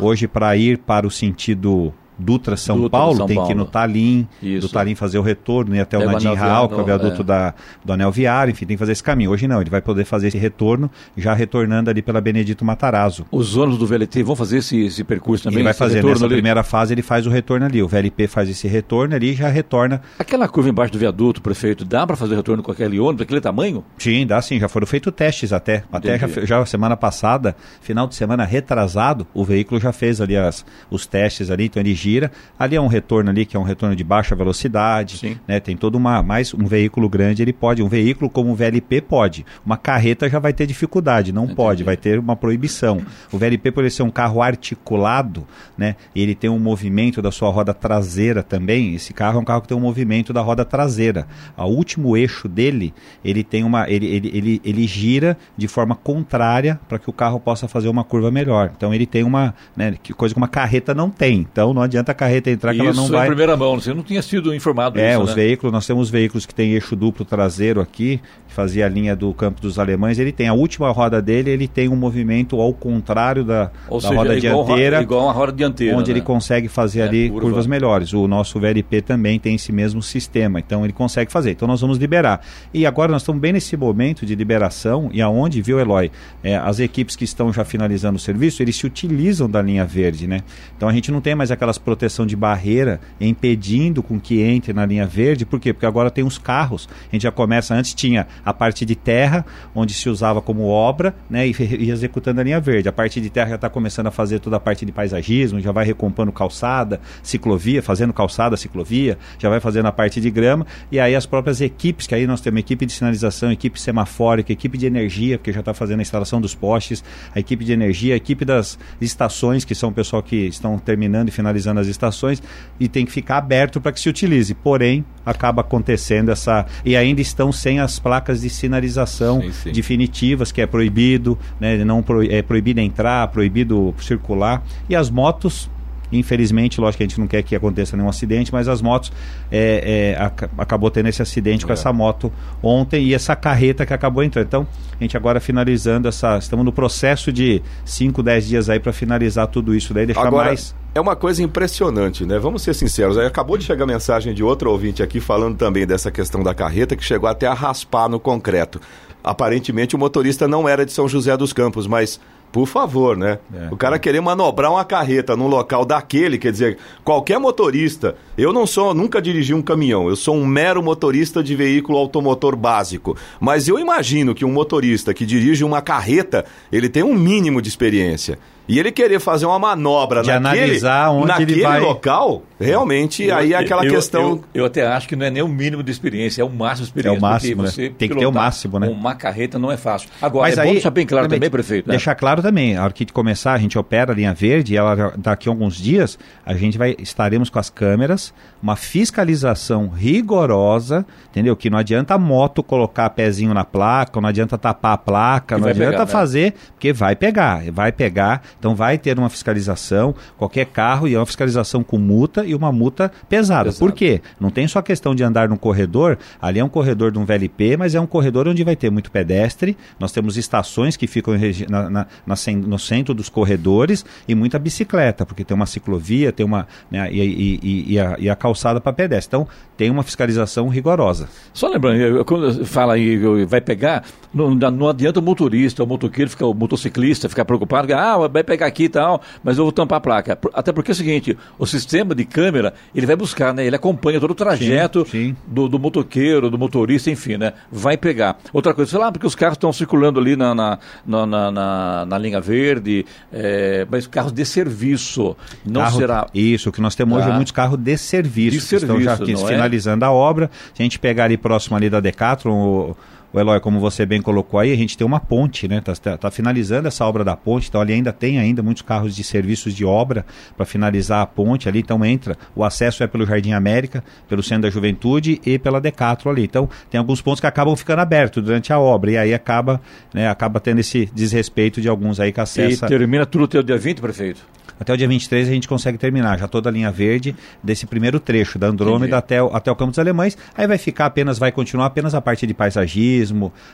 [0.00, 3.48] hoje para ir para o sentido Dutra São Dutra, Paulo, São tem Paulo.
[3.48, 4.66] que ir no Talim, Isso.
[4.66, 7.24] do Talim fazer o retorno, ir até o Nadim Raul, que é o viaduto é.
[7.24, 9.30] da, do Anel Viário, enfim, tem que fazer esse caminho.
[9.30, 13.26] Hoje não, ele vai poder fazer esse retorno, já retornando ali pela Benedito Matarazzo.
[13.30, 15.58] Os ônibus do VLT vão fazer esse, esse percurso também?
[15.58, 16.34] Ele vai fazer, nessa ali?
[16.34, 19.48] primeira fase ele faz o retorno ali, o VLP faz esse retorno ali e já
[19.48, 20.02] retorna.
[20.18, 23.84] Aquela curva embaixo do viaduto, prefeito, dá para fazer retorno com aquele ônibus, aquele tamanho?
[23.98, 25.84] Sim, dá sim, já foram feitos testes até.
[25.92, 30.64] Até já, já semana passada, final de semana retrasado, o veículo já fez ali as,
[30.90, 32.32] os testes ali, então ele gira.
[32.58, 35.60] Ali é um retorno ali que é um retorno de baixa velocidade, né?
[35.60, 39.46] Tem todo uma mais um veículo grande ele pode, um veículo como o VLP pode.
[39.64, 41.56] Uma carreta já vai ter dificuldade, não Entendi.
[41.56, 43.00] pode, vai ter uma proibição.
[43.30, 45.96] O VLP por ser um carro articulado, né?
[46.14, 48.94] Ele tem um movimento da sua roda traseira também.
[48.94, 51.26] Esse carro é um carro que tem um movimento da roda traseira.
[51.56, 52.92] O último eixo dele,
[53.24, 57.38] ele tem uma ele, ele, ele, ele gira de forma contrária para que o carro
[57.38, 58.72] possa fazer uma curva melhor.
[58.76, 61.46] Então ele tem uma, né, coisa que uma carreta não tem.
[61.52, 63.20] Então não adianta a carreta entrar que ela não vai.
[63.20, 65.34] Isso primeira mão, você não tinha sido informado É, disso, os né?
[65.34, 69.32] veículos, nós temos veículos que têm eixo duplo traseiro aqui, que fazia a linha do
[69.34, 73.44] campo dos alemães, ele tem a última roda dele, ele tem um movimento ao contrário
[73.44, 75.02] da, Ou da seja, roda igual, dianteira.
[75.02, 75.96] Igual a roda dianteira.
[75.96, 76.18] Onde né?
[76.18, 77.46] ele consegue fazer é, ali curva.
[77.46, 78.12] curvas melhores.
[78.12, 81.52] O nosso VLP também tem esse mesmo sistema, então ele consegue fazer.
[81.52, 82.40] Então nós vamos liberar.
[82.72, 86.10] E agora nós estamos bem nesse momento de liberação, e aonde, viu, Eloy?
[86.42, 90.26] É, as equipes que estão já finalizando o serviço, eles se utilizam da linha verde,
[90.26, 90.40] né?
[90.76, 94.86] Então a gente não tem mais aquelas proteção de barreira impedindo com que entre na
[94.86, 95.44] linha verde.
[95.44, 95.72] Por quê?
[95.72, 96.88] Porque agora tem os carros.
[97.10, 101.14] A gente já começa, antes tinha a parte de terra, onde se usava como obra,
[101.28, 102.88] né, e ia executando a linha verde.
[102.88, 105.72] A parte de terra já está começando a fazer toda a parte de paisagismo, já
[105.72, 110.98] vai recompondo calçada, ciclovia, fazendo calçada, ciclovia, já vai fazendo a parte de grama, e
[110.98, 114.86] aí as próprias equipes, que aí nós temos equipe de sinalização, equipe semafórica, equipe de
[114.86, 117.02] energia, porque já está fazendo a instalação dos postes,
[117.34, 121.28] a equipe de energia, a equipe das estações, que são o pessoal que estão terminando
[121.28, 122.42] e finalizando as estações,
[122.78, 124.54] e tem que ficar aberto para que se utilize.
[124.54, 126.66] Porém, acaba acontecendo essa.
[126.84, 129.72] E ainda estão sem as placas de sinalização sim, sim.
[129.72, 131.84] definitivas, que é proibido, né?
[131.84, 132.22] Não pro...
[132.22, 134.62] é proibido entrar, proibido circular.
[134.88, 135.70] E as motos
[136.12, 139.10] Infelizmente, lógico que a gente não quer que aconteça nenhum acidente, mas as motos
[139.50, 141.74] é, é, ac acabou tendo esse acidente com é.
[141.74, 142.30] essa moto
[142.62, 144.46] ontem e essa carreta que acabou entrando.
[144.46, 144.66] Então,
[145.00, 146.36] a gente agora finalizando essa.
[146.36, 150.48] Estamos no processo de 5, 10 dias aí para finalizar tudo isso daí, deixar agora...
[150.48, 152.38] mais é uma coisa impressionante, né?
[152.38, 153.16] Vamos ser sinceros.
[153.16, 156.94] Aí acabou de chegar mensagem de outro ouvinte aqui falando também dessa questão da carreta
[156.94, 158.80] que chegou até a raspar no concreto.
[159.24, 162.20] Aparentemente o motorista não era de São José dos Campos, mas
[162.52, 163.38] por favor, né?
[163.54, 163.68] É.
[163.72, 168.14] O cara querer manobrar uma carreta num local daquele, quer dizer, qualquer motorista.
[168.36, 172.54] Eu não sou, nunca dirigi um caminhão, eu sou um mero motorista de veículo automotor
[172.54, 173.16] básico.
[173.40, 177.70] Mas eu imagino que um motorista que dirige uma carreta, ele tem um mínimo de
[177.70, 178.38] experiência.
[178.68, 181.80] E ele querer fazer uma manobra de naquele, analisar onde naquele ele vai...
[181.80, 184.22] local, realmente, eu, aí é aquela eu, questão.
[184.22, 186.84] Eu, eu, até acho que não é nem o mínimo de experiência, é o máximo
[186.84, 187.16] de experiência.
[187.16, 187.70] É o máximo, né?
[187.98, 188.88] Tem que ter o máximo, né?
[188.88, 190.08] Uma carreta não é fácil.
[190.20, 191.88] Agora, Mas é aí, bom deixar bem claro também, prefeito.
[191.88, 191.92] Né?
[191.92, 195.12] Deixar claro também, a hora que começar, a gente opera a linha verde, e ela
[195.18, 201.56] daqui a alguns dias, a gente vai estaremos com as câmeras, uma fiscalização rigorosa, entendeu?
[201.56, 205.68] Que não adianta a moto colocar pezinho na placa, não adianta tapar a placa, não
[205.68, 206.10] adianta pegar, né?
[206.10, 206.58] fazer, né?
[206.72, 211.26] porque vai pegar, vai pegar então vai ter uma fiscalização, qualquer carro, e é uma
[211.26, 213.70] fiscalização com multa e uma multa pesada.
[213.70, 213.78] Pesado.
[213.78, 214.20] Por quê?
[214.40, 217.76] Não tem só questão de andar no corredor, ali é um corredor de um VLP,
[217.76, 221.34] mas é um corredor onde vai ter muito pedestre, nós temos estações que ficam
[221.68, 222.34] na, na, na,
[222.66, 226.66] no centro dos corredores e muita bicicleta, porque tem uma ciclovia, tem uma.
[226.90, 229.28] Né, e, e, e, a, e a calçada para pedestre.
[229.28, 231.28] Então tem uma fiscalização rigorosa.
[231.52, 236.46] Só lembrando, quando fala aí, vai pegar, não, não adianta o motorista, o motoqueiro, fica,
[236.46, 240.00] o motociclista ficar preocupado, ah, vai pegar aqui e tal, mas eu vou tampar a
[240.00, 240.38] placa.
[240.52, 243.66] Até porque é o seguinte, o sistema de câmera, ele vai buscar, né?
[243.66, 245.36] Ele acompanha todo o trajeto sim, sim.
[245.46, 247.52] Do, do, motoqueiro, do motorista, enfim, né?
[247.70, 248.38] Vai pegar.
[248.52, 252.18] Outra coisa, sei lá, porque os carros estão circulando ali na, na, na, na, na
[252.18, 256.26] linha verde, é, mas carros de serviço, não carro, será...
[256.34, 257.34] Isso, o que nós temos hoje é ah.
[257.34, 259.36] muitos carros de serviço, de serviço, estão já aqui, é?
[259.36, 260.08] finalizando é?
[260.08, 260.50] a obra.
[260.74, 262.96] Se a gente pegar ali próximo ali da Decathlon, o
[263.32, 265.78] o Eloy, como você bem colocou aí, a gente tem uma ponte, né?
[265.78, 269.16] Está tá, tá finalizando essa obra da ponte, então ali ainda tem ainda muitos carros
[269.16, 273.24] de serviços de obra para finalizar a ponte ali, então entra, o acesso é pelo
[273.24, 276.44] Jardim América, pelo Centro da Juventude e pela Decatro ali.
[276.44, 279.80] Então tem alguns pontos que acabam ficando abertos durante a obra e aí acaba,
[280.12, 282.86] né, acaba tendo esse desrespeito de alguns aí que acessam.
[282.86, 284.52] E termina tudo até o dia 20, prefeito?
[284.82, 288.18] Até o dia 23 a gente consegue terminar já toda a linha verde desse primeiro
[288.18, 290.36] trecho, da Andrômeda até o, até o Campo dos Alemães.
[290.56, 293.12] Aí vai ficar apenas, vai continuar apenas a parte de paisagismo,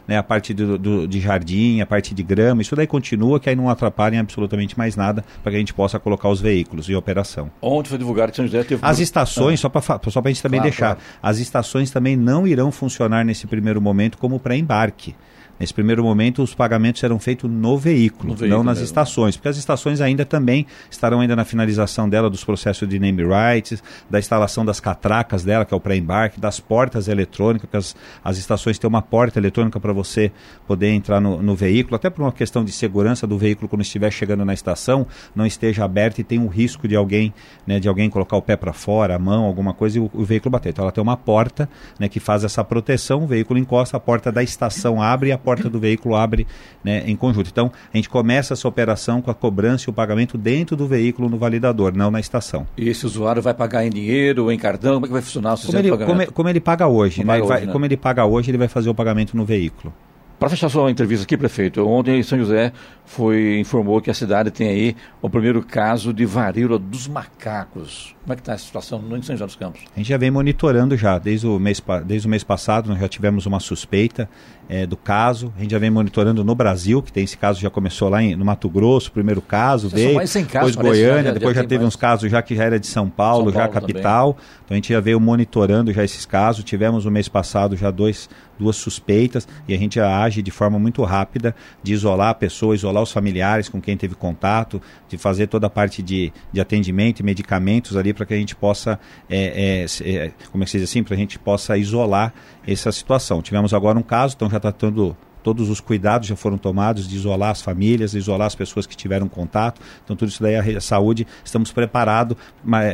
[0.06, 3.48] né, a parte do, do, de jardim, a parte de grama, isso daí continua, que
[3.48, 6.94] aí não atrapalhem absolutamente mais nada para que a gente possa colocar os veículos em
[6.94, 7.50] operação.
[7.62, 8.80] Ontem foi divulgado que São José teve...
[8.84, 9.62] As estações, ah.
[9.62, 11.00] só para só a gente também claro, deixar, claro.
[11.22, 15.14] as estações também não irão funcionar nesse primeiro momento como pré-embarque.
[15.58, 18.84] Nesse primeiro momento, os pagamentos serão feitos no veículo, no veículo não nas mesmo.
[18.84, 23.24] estações, porque as estações ainda também estarão ainda na finalização dela dos processos de name
[23.24, 27.96] rights, da instalação das catracas dela, que é o pré-embarque, das portas eletrônicas, porque as,
[28.22, 30.30] as estações têm uma porta eletrônica para você
[30.66, 34.10] poder entrar no, no, veículo, até por uma questão de segurança do veículo quando estiver
[34.12, 37.34] chegando na estação, não esteja aberto e tem um risco de alguém,
[37.66, 40.24] né, de alguém colocar o pé para fora, a mão, alguma coisa e o, o,
[40.24, 40.70] veículo bater.
[40.70, 41.68] Então ela tem uma porta,
[41.98, 45.38] né, que faz essa proteção, o veículo encosta, a porta da estação abre e a
[45.48, 46.46] porta do veículo abre
[46.84, 47.48] né, em conjunto.
[47.50, 51.30] Então, a gente começa essa operação com a cobrança e o pagamento dentro do veículo
[51.30, 52.66] no validador, não na estação.
[52.76, 54.94] E esse usuário vai pagar em dinheiro ou em cartão?
[54.94, 57.38] Como é que vai funcionar o como ele, como, como, ele paga hoje, né?
[57.38, 57.72] Ele vai, né?
[57.72, 59.92] Como ele paga hoje, ele vai fazer o pagamento no veículo.
[60.38, 62.72] Para fechar sua entrevista aqui, prefeito, ontem em São José
[63.04, 68.14] foi, informou que a cidade tem aí o primeiro caso de varíola dos macacos.
[68.22, 69.80] Como é que está a situação no São José dos Campos?
[69.96, 73.08] A gente já vem monitorando já, desde o mês, desde o mês passado, nós já
[73.08, 74.30] tivemos uma suspeita
[74.68, 77.70] é, do caso, a gente já vem monitorando no Brasil, que tem esse caso, já
[77.70, 81.54] começou lá em, no Mato Grosso, primeiro caso, veio, mais casos, depois Goiânia, já, depois
[81.54, 81.94] já, já teve mais...
[81.94, 84.46] uns casos já que já era de São Paulo, São Paulo já capital, também.
[84.64, 88.28] então a gente já veio monitorando já esses casos, tivemos o mês passado já dois,
[88.58, 92.74] duas suspeitas, e a gente já age de forma muito rápida de isolar a pessoa,
[92.74, 97.20] isolar os familiares com quem teve contato, de fazer toda a parte de, de atendimento
[97.20, 99.00] e medicamentos ali para que a gente possa,
[99.30, 102.34] é, é, é, como é que se diz assim, para a gente possa isolar
[102.72, 103.40] essa situação.
[103.42, 107.16] Tivemos agora um caso, então já está tendo todos os cuidados já foram tomados de
[107.16, 109.80] isolar as famílias, isolar as pessoas que tiveram contato.
[110.04, 112.36] Então, tudo isso daí, a saúde, estamos preparados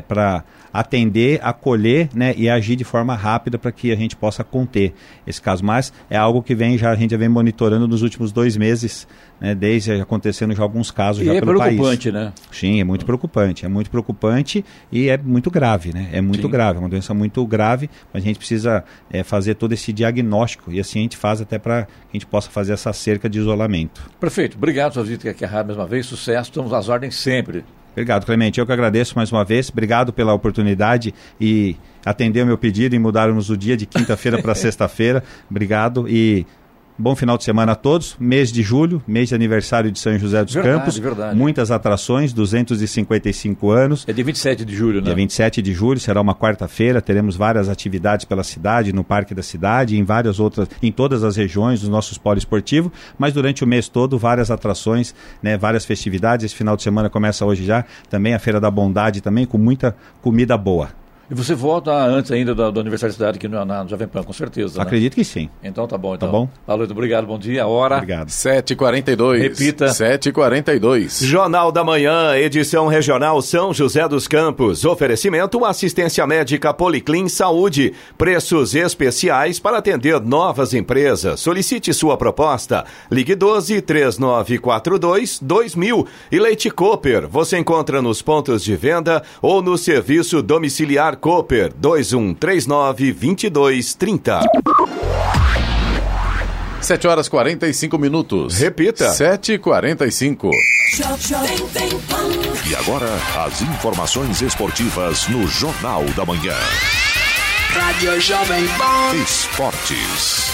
[0.08, 4.92] para atender, acolher né, e agir de forma rápida para que a gente possa conter
[5.24, 5.64] esse caso.
[5.64, 9.06] Mas é algo que vem já, a gente já vem monitorando nos últimos dois meses,
[9.40, 11.74] né, desde acontecendo já alguns casos e já é pelo país.
[11.74, 12.32] É preocupante, né?
[12.50, 13.64] Sim, é muito preocupante.
[13.64, 16.08] É muito preocupante e é muito grave, né?
[16.12, 16.50] É muito Sim.
[16.50, 20.72] grave, é uma doença muito grave, mas a gente precisa é, fazer todo esse diagnóstico
[20.72, 23.38] e assim a gente faz até para que a gente possa fazer essa cerca de
[23.38, 24.10] isolamento.
[24.18, 27.64] Prefeito, obrigado pela visita aqui à rádio mais uma vez, sucesso, estamos às ordens sempre.
[27.92, 28.58] Obrigado, Clemente.
[28.58, 29.70] Eu que agradeço mais uma vez.
[29.70, 34.52] Obrigado pela oportunidade e atender o meu pedido e mudarmos o dia de quinta-feira para
[34.56, 35.22] sexta-feira.
[35.48, 36.44] Obrigado e
[36.96, 38.16] Bom final de semana a todos.
[38.20, 40.96] Mês de julho, mês de aniversário de São José dos Verdade, Campos.
[40.96, 41.36] verdade.
[41.36, 44.04] Muitas atrações, 255 anos.
[44.06, 45.06] É dia 27 de julho, né?
[45.06, 47.02] Dia 27 de julho será uma quarta-feira.
[47.02, 51.34] Teremos várias atividades pela cidade, no Parque da Cidade, em várias outras, em todas as
[51.34, 52.92] regiões dos nossos poliesportivos.
[53.18, 56.46] Mas durante o mês todo, várias atrações, né, várias festividades.
[56.46, 57.84] Esse final de semana começa hoje já.
[58.08, 60.90] Também a Feira da Bondade, também com muita comida boa.
[61.30, 64.22] E você volta antes ainda da, da Universidade da Cidade aqui no, na Jovem Pan,
[64.22, 64.78] com certeza.
[64.78, 64.82] né?
[64.82, 65.48] Acredito que sim.
[65.62, 66.14] Então tá bom.
[66.14, 66.28] Então.
[66.28, 66.48] Tá bom.
[66.66, 67.62] Valeu, obrigado, bom dia.
[67.64, 67.96] A hora.
[67.96, 68.28] Obrigado.
[68.28, 69.38] 7h42.
[69.40, 69.86] Repita.
[69.86, 71.24] 7h42.
[71.24, 74.84] Jornal da Manhã, edição regional São José dos Campos.
[74.84, 77.94] Oferecimento assistência médica Policlin Saúde.
[78.18, 81.40] Preços especiais para atender novas empresas.
[81.40, 82.84] Solicite sua proposta.
[83.10, 86.06] Ligue 12 3942 2000.
[86.30, 87.28] E Leite Cooper.
[87.28, 94.40] Você encontra nos pontos de venda ou no serviço domiciliar Cooper 2139 2230.
[96.80, 98.58] 7 horas 45 minutos.
[98.58, 99.10] Repita.
[99.10, 100.50] 7h45.
[102.68, 103.08] E agora,
[103.46, 106.54] as informações esportivas no Jornal da Manhã.
[107.70, 109.16] Rádio Jovem Pan.
[109.16, 110.52] Esportes.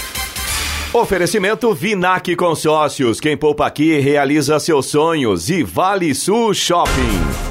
[0.93, 3.21] Oferecimento Vinac Consórcios.
[3.21, 5.51] Quem poupa aqui realiza seus sonhos.
[5.51, 7.50] E Vale Sul Shopping.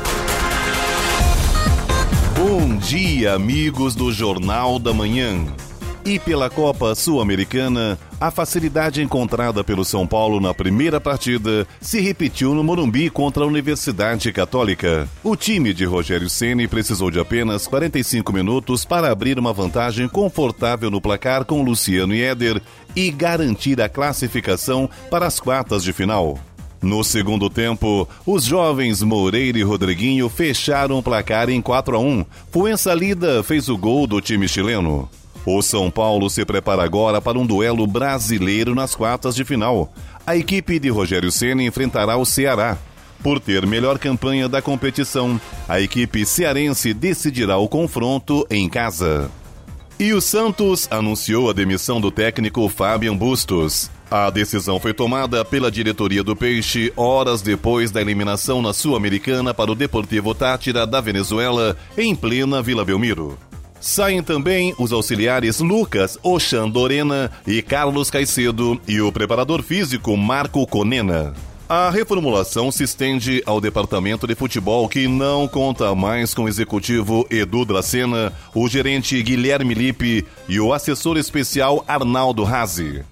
[2.39, 5.45] Bom dia, amigos do Jornal da Manhã.
[6.05, 12.55] E pela Copa Sul-Americana, a facilidade encontrada pelo São Paulo na primeira partida se repetiu
[12.55, 15.05] no Morumbi contra a Universidade Católica.
[15.21, 20.89] O time de Rogério Ceni precisou de apenas 45 minutos para abrir uma vantagem confortável
[20.89, 22.61] no placar com Luciano e Éder
[22.95, 26.39] e garantir a classificação para as quartas de final.
[26.81, 32.25] No segundo tempo, os jovens Moreira e Rodriguinho fecharam o placar em 4 a 1.
[32.51, 35.09] Fuensalida fez o gol do time chileno.
[35.45, 39.91] O São Paulo se prepara agora para um duelo brasileiro nas quartas de final.
[40.25, 42.77] A equipe de Rogério Ceni enfrentará o Ceará.
[43.21, 49.29] Por ter melhor campanha da competição, a equipe cearense decidirá o confronto em casa.
[49.99, 53.91] E o Santos anunciou a demissão do técnico Fabian Bustos.
[54.11, 59.71] A decisão foi tomada pela diretoria do Peixe horas depois da eliminação na Sul-Americana para
[59.71, 63.37] o Deportivo Tátira da Venezuela, em plena Vila Belmiro.
[63.79, 71.33] Saem também os auxiliares Lucas Oxandorena e Carlos Caicedo e o preparador físico Marco Conena.
[71.69, 77.27] A reformulação se estende ao departamento de futebol que não conta mais com o executivo
[77.29, 83.03] Edu Dracena, o gerente Guilherme Lippe e o assessor especial Arnaldo Razi.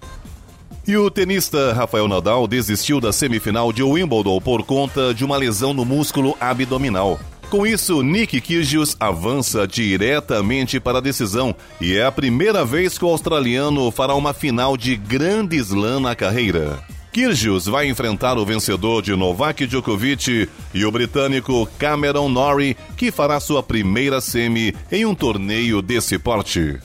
[0.88, 5.74] E o tenista Rafael Nadal desistiu da semifinal de Wimbledon por conta de uma lesão
[5.74, 7.20] no músculo abdominal.
[7.50, 13.04] Com isso, Nick Kyrgios avança diretamente para a decisão e é a primeira vez que
[13.04, 16.80] o australiano fará uma final de grande slam na carreira.
[17.12, 23.42] Kyrgios vai enfrentar o vencedor de Novak Djokovic e o britânico Cameron Norrie, que fará
[23.42, 26.80] sua primeira semi em um torneio desse porte.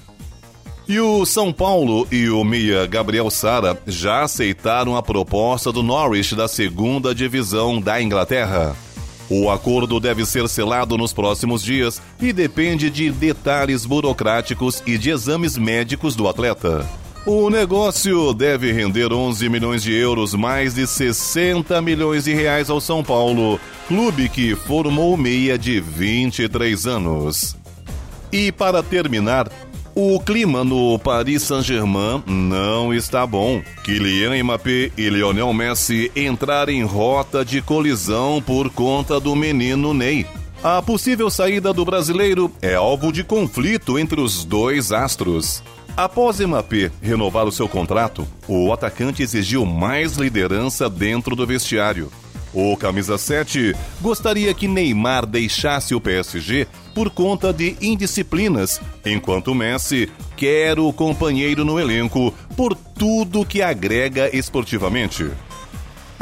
[0.93, 6.37] E o São Paulo e o Mia Gabriel Sara já aceitaram a proposta do Norwich
[6.37, 8.77] da segunda divisão da Inglaterra.
[9.31, 15.09] O acordo deve ser selado nos próximos dias e depende de detalhes burocráticos e de
[15.09, 16.87] exames médicos do atleta.
[17.25, 22.83] O negócio deve render 11 milhões de euros, mais de 60 milhões de reais ao
[22.83, 27.57] São Paulo, clube que formou meia de 23 anos.
[28.31, 29.51] E para terminar,
[29.95, 33.63] o clima no Paris Saint-Germain não está bom.
[33.85, 40.27] Kylian Mbappé e Lionel Messi entraram em rota de colisão por conta do menino Ney.
[40.63, 45.63] A possível saída do brasileiro é alvo de conflito entre os dois astros.
[45.97, 52.11] Após Mbappé renovar o seu contrato, o atacante exigiu mais liderança dentro do vestiário.
[52.55, 60.11] O camisa 7 gostaria que Neymar deixasse o PSG por conta de indisciplinas, enquanto Messi
[60.37, 65.31] quer o companheiro no elenco por tudo que agrega esportivamente.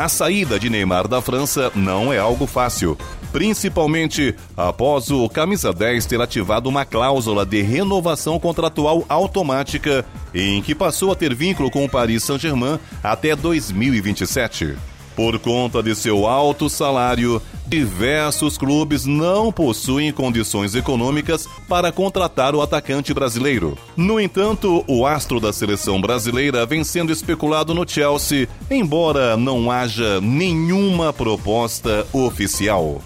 [0.00, 2.96] A saída de Neymar da França não é algo fácil,
[3.32, 10.74] principalmente após o camisa 10 ter ativado uma cláusula de renovação contratual automática em que
[10.74, 14.89] passou a ter vínculo com o Paris Saint-Germain até 2027.
[15.20, 22.62] Por conta de seu alto salário, diversos clubes não possuem condições econômicas para contratar o
[22.62, 23.76] atacante brasileiro.
[23.94, 30.22] No entanto, o astro da seleção brasileira vem sendo especulado no Chelsea, embora não haja
[30.22, 33.02] nenhuma proposta oficial.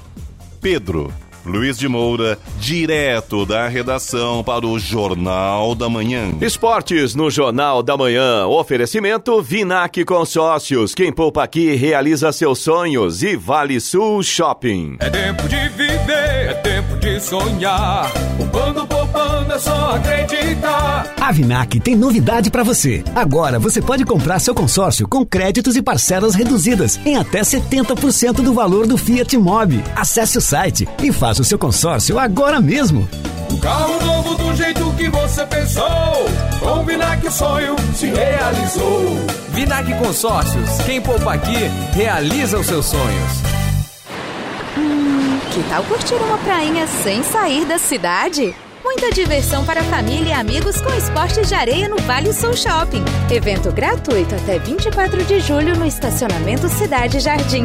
[0.61, 1.13] Pedro
[1.45, 6.33] Luiz de Moura, direto da redação para o Jornal da Manhã.
[6.41, 8.47] Esportes no Jornal da Manhã.
[8.47, 10.95] Oferecimento Vinac Consórcios.
[10.95, 13.23] Quem poupa aqui realiza seus sonhos.
[13.23, 14.97] E Vale Sul Shopping.
[15.01, 18.11] É tempo de viver, é tempo de sonhar.
[18.39, 21.15] Poupando, poupando, é só acreditar.
[21.21, 23.05] A Vinac tem novidade para você.
[23.15, 28.55] Agora você pode comprar seu consórcio com créditos e parcelas reduzidas em até 70% do
[28.55, 29.83] valor do Fiat Mobi.
[29.95, 33.09] Acesse o site e faça o seu consórcio agora mesmo.
[33.61, 35.85] Carro novo do jeito que você pensou.
[36.61, 39.17] Com o Vinac o sonho se realizou.
[39.51, 40.79] Vinac Consórcios.
[40.85, 41.57] Quem poupa aqui,
[41.93, 43.33] realiza os seus sonhos.
[44.77, 48.55] Hum, que tal curtir uma prainha sem sair da cidade?
[48.83, 53.03] Muita diversão para família e amigos com esportes de areia no Vale Sul Shopping.
[53.31, 57.65] Evento gratuito até 24 de julho no estacionamento Cidade Jardim.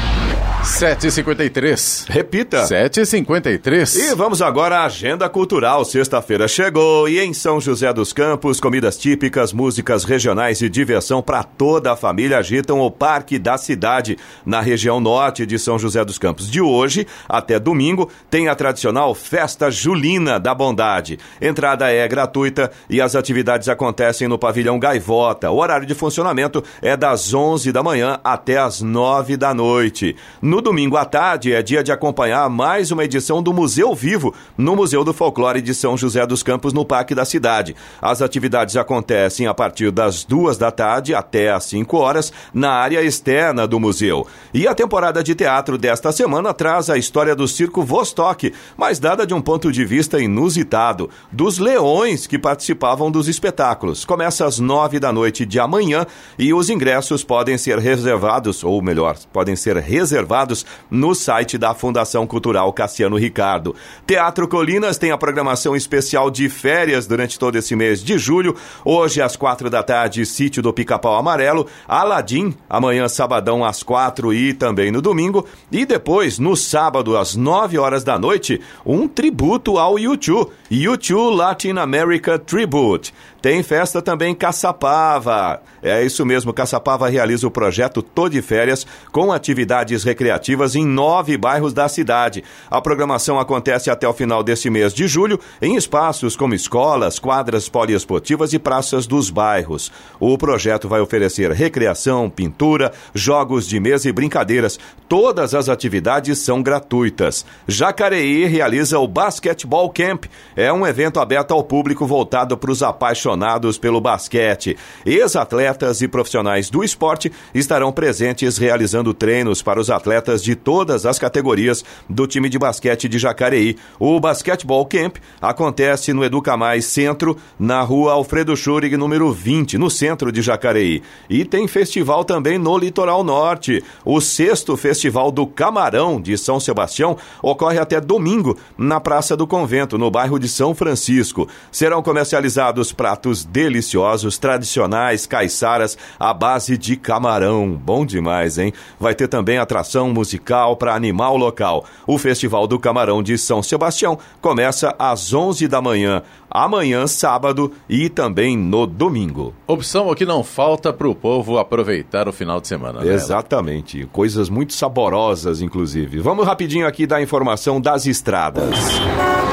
[0.63, 2.05] 7h53.
[2.07, 2.63] Repita.
[2.65, 3.95] 7h53.
[3.95, 5.83] E vamos agora à agenda cultural.
[5.83, 11.43] Sexta-feira chegou e em São José dos Campos, comidas típicas, músicas regionais e diversão para
[11.43, 16.19] toda a família agitam o Parque da Cidade, na região norte de São José dos
[16.19, 16.49] Campos.
[16.49, 21.17] De hoje até domingo tem a tradicional Festa Julina da Bondade.
[21.41, 25.49] Entrada é gratuita e as atividades acontecem no pavilhão Gaivota.
[25.49, 30.15] O horário de funcionamento é das 11 da manhã até as 9 da noite.
[30.51, 34.75] No domingo à tarde é dia de acompanhar mais uma edição do Museu Vivo no
[34.75, 37.73] Museu do Folclore de São José dos Campos, no Parque da Cidade.
[38.01, 43.01] As atividades acontecem a partir das duas da tarde até às 5 horas na área
[43.01, 44.27] externa do museu.
[44.53, 49.25] E a temporada de teatro desta semana traz a história do Circo Vostok, mas dada
[49.25, 54.03] de um ponto de vista inusitado, dos leões que participavam dos espetáculos.
[54.03, 56.05] Começa às nove da noite de amanhã
[56.37, 60.40] e os ingressos podem ser reservados, ou melhor, podem ser reservados
[60.89, 63.75] no site da Fundação Cultural Cassiano Ricardo.
[64.05, 68.55] Teatro Colinas tem a programação especial de férias durante todo esse mês de julho.
[68.83, 71.67] Hoje, às quatro da tarde, Sítio do Pica-Pau Amarelo.
[71.87, 75.45] Aladim, amanhã, sabadão, às quatro e também no domingo.
[75.71, 80.51] E depois, no sábado, às nove horas da noite, um tributo ao YouTube.
[80.69, 83.13] YouTube Latin America Tribute.
[83.41, 85.61] Tem festa também Caçapava.
[85.81, 91.35] É isso mesmo, Caçapava realiza o projeto Tô de Férias com atividades recreativas em nove
[91.37, 92.43] bairros da cidade.
[92.69, 97.67] A programação acontece até o final deste mês de julho em espaços como escolas, quadras
[97.67, 99.91] poliesportivas e praças dos bairros.
[100.19, 104.77] O projeto vai oferecer recreação, pintura, jogos de mesa e brincadeiras.
[105.09, 107.43] Todas as atividades são gratuitas.
[107.67, 110.25] Jacareí realiza o Basketball Camp.
[110.55, 113.30] É um evento aberto ao público voltado para os apaixonados
[113.77, 114.77] pelo basquete.
[115.05, 121.19] Ex-atletas e profissionais do esporte estarão presentes realizando treinos para os atletas de todas as
[121.19, 123.77] categorias do time de basquete de Jacareí.
[123.99, 129.89] O Basketball Camp acontece no Educa Mais Centro, na rua Alfredo Schurig, número 20, no
[129.89, 131.01] centro de Jacareí.
[131.29, 133.83] E tem festival também no Litoral Norte.
[134.03, 139.97] O sexto Festival do Camarão de São Sebastião ocorre até domingo na Praça do Convento,
[139.97, 141.47] no bairro de São Francisco.
[141.71, 147.71] Serão comercializados pratos deliciosos, tradicionais, caiçaras, à base de camarão.
[147.71, 148.73] Bom demais, hein?
[148.99, 151.85] Vai ter também atração musical para animar o local.
[152.07, 158.09] O Festival do Camarão de São Sebastião começa às 11 da manhã, amanhã, sábado e
[158.09, 159.53] também no domingo.
[159.67, 163.01] Opção que não falta para o povo aproveitar o final de semana.
[163.01, 163.13] Né?
[163.13, 164.07] Exatamente.
[164.11, 166.19] Coisas muito saborosas, inclusive.
[166.19, 168.75] Vamos rapidinho aqui dar informação das estradas.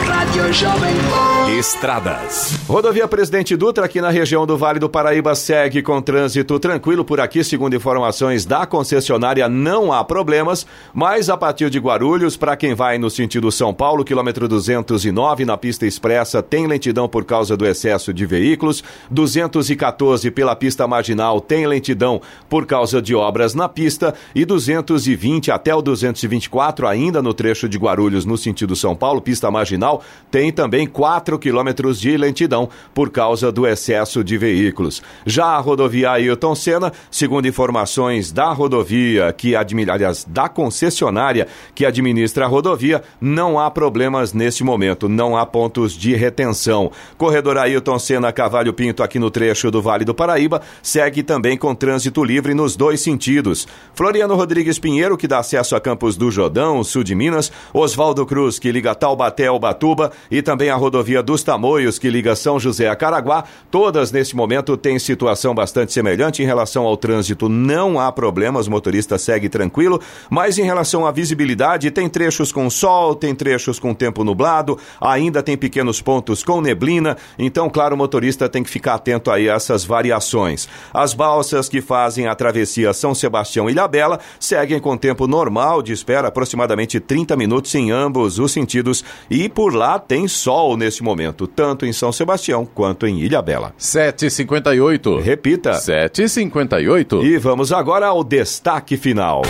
[0.06, 1.50] Rádio Jovem Pan.
[1.52, 2.58] Estradas.
[2.68, 7.18] Rodovia Presidente Dutra, aqui na região do Vale do Paraíba, segue com trânsito tranquilo por
[7.18, 12.72] aqui, segundo informações da concessionária, não há problemas, mas a partir de Guarulhos, para quem
[12.72, 17.66] vai no sentido São Paulo, quilômetro 209, na pista expressa, tem lentidão por causa do
[17.66, 18.84] excesso de veículos.
[19.10, 24.14] 214 pela pista marginal tem lentidão por causa de obras na pista.
[24.36, 29.50] E 220 até o 224, ainda no trecho de Guarulhos, no sentido São Paulo, pista
[29.50, 30.00] marginal,
[30.30, 35.02] tem também 4 quilômetros de lentidão por causa do excesso de veículos.
[35.24, 42.44] Já a rodovia Ailton Senna, segundo informações da rodovia que aliás, da concessionária que administra
[42.44, 46.90] a rodovia, não há problemas neste momento, não há pontos de retenção.
[47.16, 51.74] Corredor Ailton Senna Cavalho Pinto aqui no trecho do Vale do Paraíba segue também com
[51.74, 53.66] trânsito livre nos dois sentidos.
[53.94, 58.58] Floriano Rodrigues Pinheiro, que dá acesso a Campos do Jordão, sul de Minas, Oswaldo Cruz,
[58.58, 62.88] que liga Taubaté ao Batuba, e também a rodovia dos Tamoios, que liga São José
[62.88, 63.37] a Caraguá,
[63.70, 66.42] todas neste momento têm situação bastante semelhante.
[66.42, 67.48] Em relação ao trânsito.
[67.48, 72.68] Não há problemas, o motorista segue tranquilo, mas em relação à visibilidade, tem trechos com
[72.68, 77.98] sol, tem trechos com tempo nublado, ainda tem pequenos pontos com neblina, então, claro, o
[77.98, 80.68] motorista tem que ficar atento aí a essas variações.
[80.92, 85.92] As balsas que fazem a travessia São Sebastião e Ilhabela seguem com tempo normal de
[85.92, 91.46] espera, aproximadamente 30 minutos em ambos os sentidos, e por lá tem sol nesse momento,
[91.46, 93.74] tanto em São Sebastião quanto em Ilhabela.
[93.78, 95.20] 7h58.
[95.22, 95.72] Repita.
[95.72, 97.22] 7h58.
[97.22, 99.42] E vamos agora ao destaque final.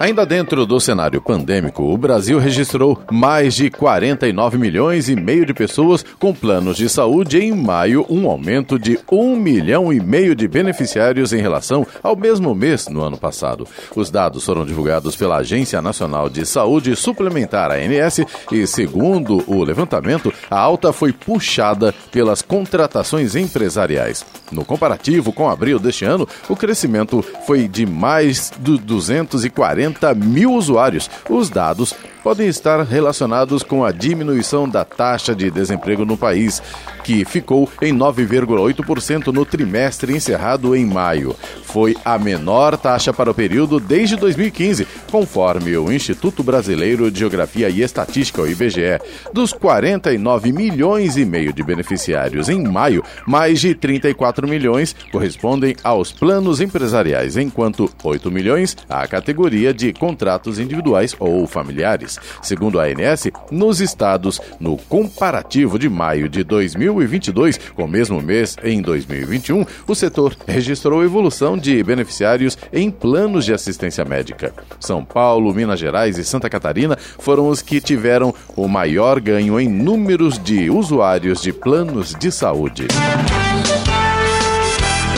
[0.00, 5.52] Ainda dentro do cenário pandêmico, o Brasil registrou mais de 49 milhões e meio de
[5.52, 10.46] pessoas com planos de saúde em maio, um aumento de 1 milhão e meio de
[10.46, 13.66] beneficiários em relação ao mesmo mês no ano passado.
[13.96, 18.20] Os dados foram divulgados pela Agência Nacional de Saúde Suplementar, ANS,
[18.52, 24.24] e segundo o levantamento, a alta foi puxada pelas contratações empresariais.
[24.52, 31.10] No comparativo com abril deste ano, o crescimento foi de mais de 240 mil usuários.
[31.28, 31.94] Os dados
[32.28, 36.62] podem estar relacionados com a diminuição da taxa de desemprego no país,
[37.02, 41.34] que ficou em 9,8% no trimestre encerrado em maio.
[41.62, 47.70] Foi a menor taxa para o período desde 2015, conforme o Instituto Brasileiro de Geografia
[47.70, 49.00] e Estatística, o IBGE.
[49.32, 56.12] Dos 49 milhões e meio de beneficiários em maio, mais de 34 milhões correspondem aos
[56.12, 62.17] planos empresariais, enquanto 8 milhões à categoria de contratos individuais ou familiares.
[62.42, 68.56] Segundo a ANS, nos estados, no comparativo de maio de 2022 com o mesmo mês
[68.62, 74.52] em 2021, o setor registrou evolução de beneficiários em planos de assistência médica.
[74.80, 79.68] São Paulo, Minas Gerais e Santa Catarina foram os que tiveram o maior ganho em
[79.68, 82.86] números de usuários de planos de saúde.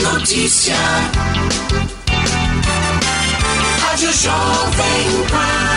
[0.01, 0.75] Notícia.
[3.79, 5.70] Rádio Jovem Pan.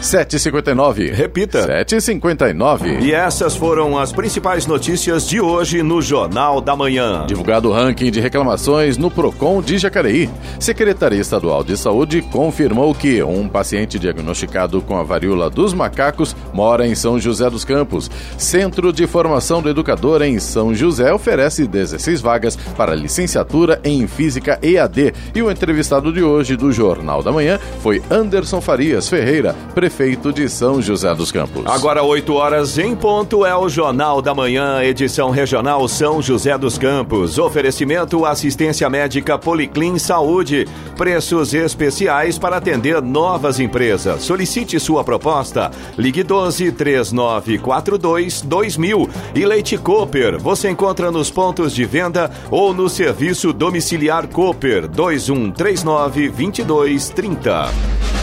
[0.00, 1.12] 7h59.
[1.12, 1.66] Repita.
[1.66, 3.02] 7h59.
[3.02, 7.26] E essas foram as principais notícias de hoje no Jornal da Manhã.
[7.26, 10.30] Divulgado o ranking de reclamações no PROCON de Jacareí.
[10.60, 16.86] Secretaria Estadual de Saúde confirmou que um paciente diagnosticado com a varíola dos macacos mora
[16.86, 18.10] em São José dos Campos.
[18.36, 24.58] Centro de Formação do Educador em São José oferece 16 vagas para licenciatura em Física
[24.62, 25.12] EAD.
[25.34, 29.54] E o entrevistado de hoje do Jornal da Manhã foi Anderson Farias Ferreira,
[29.88, 31.64] prefeito de São José dos Campos.
[31.64, 36.76] Agora, 8 horas em ponto, é o Jornal da Manhã, edição regional São José dos
[36.76, 37.38] Campos.
[37.38, 40.68] Oferecimento assistência médica Policlin Saúde.
[40.94, 44.22] Preços especiais para atender novas empresas.
[44.22, 45.70] Solicite sua proposta.
[45.96, 49.08] Ligue 12 3942 2000.
[49.34, 50.38] E Leite Cooper.
[50.38, 58.18] Você encontra nos pontos de venda ou no serviço domiciliar Cooper 2139 2230.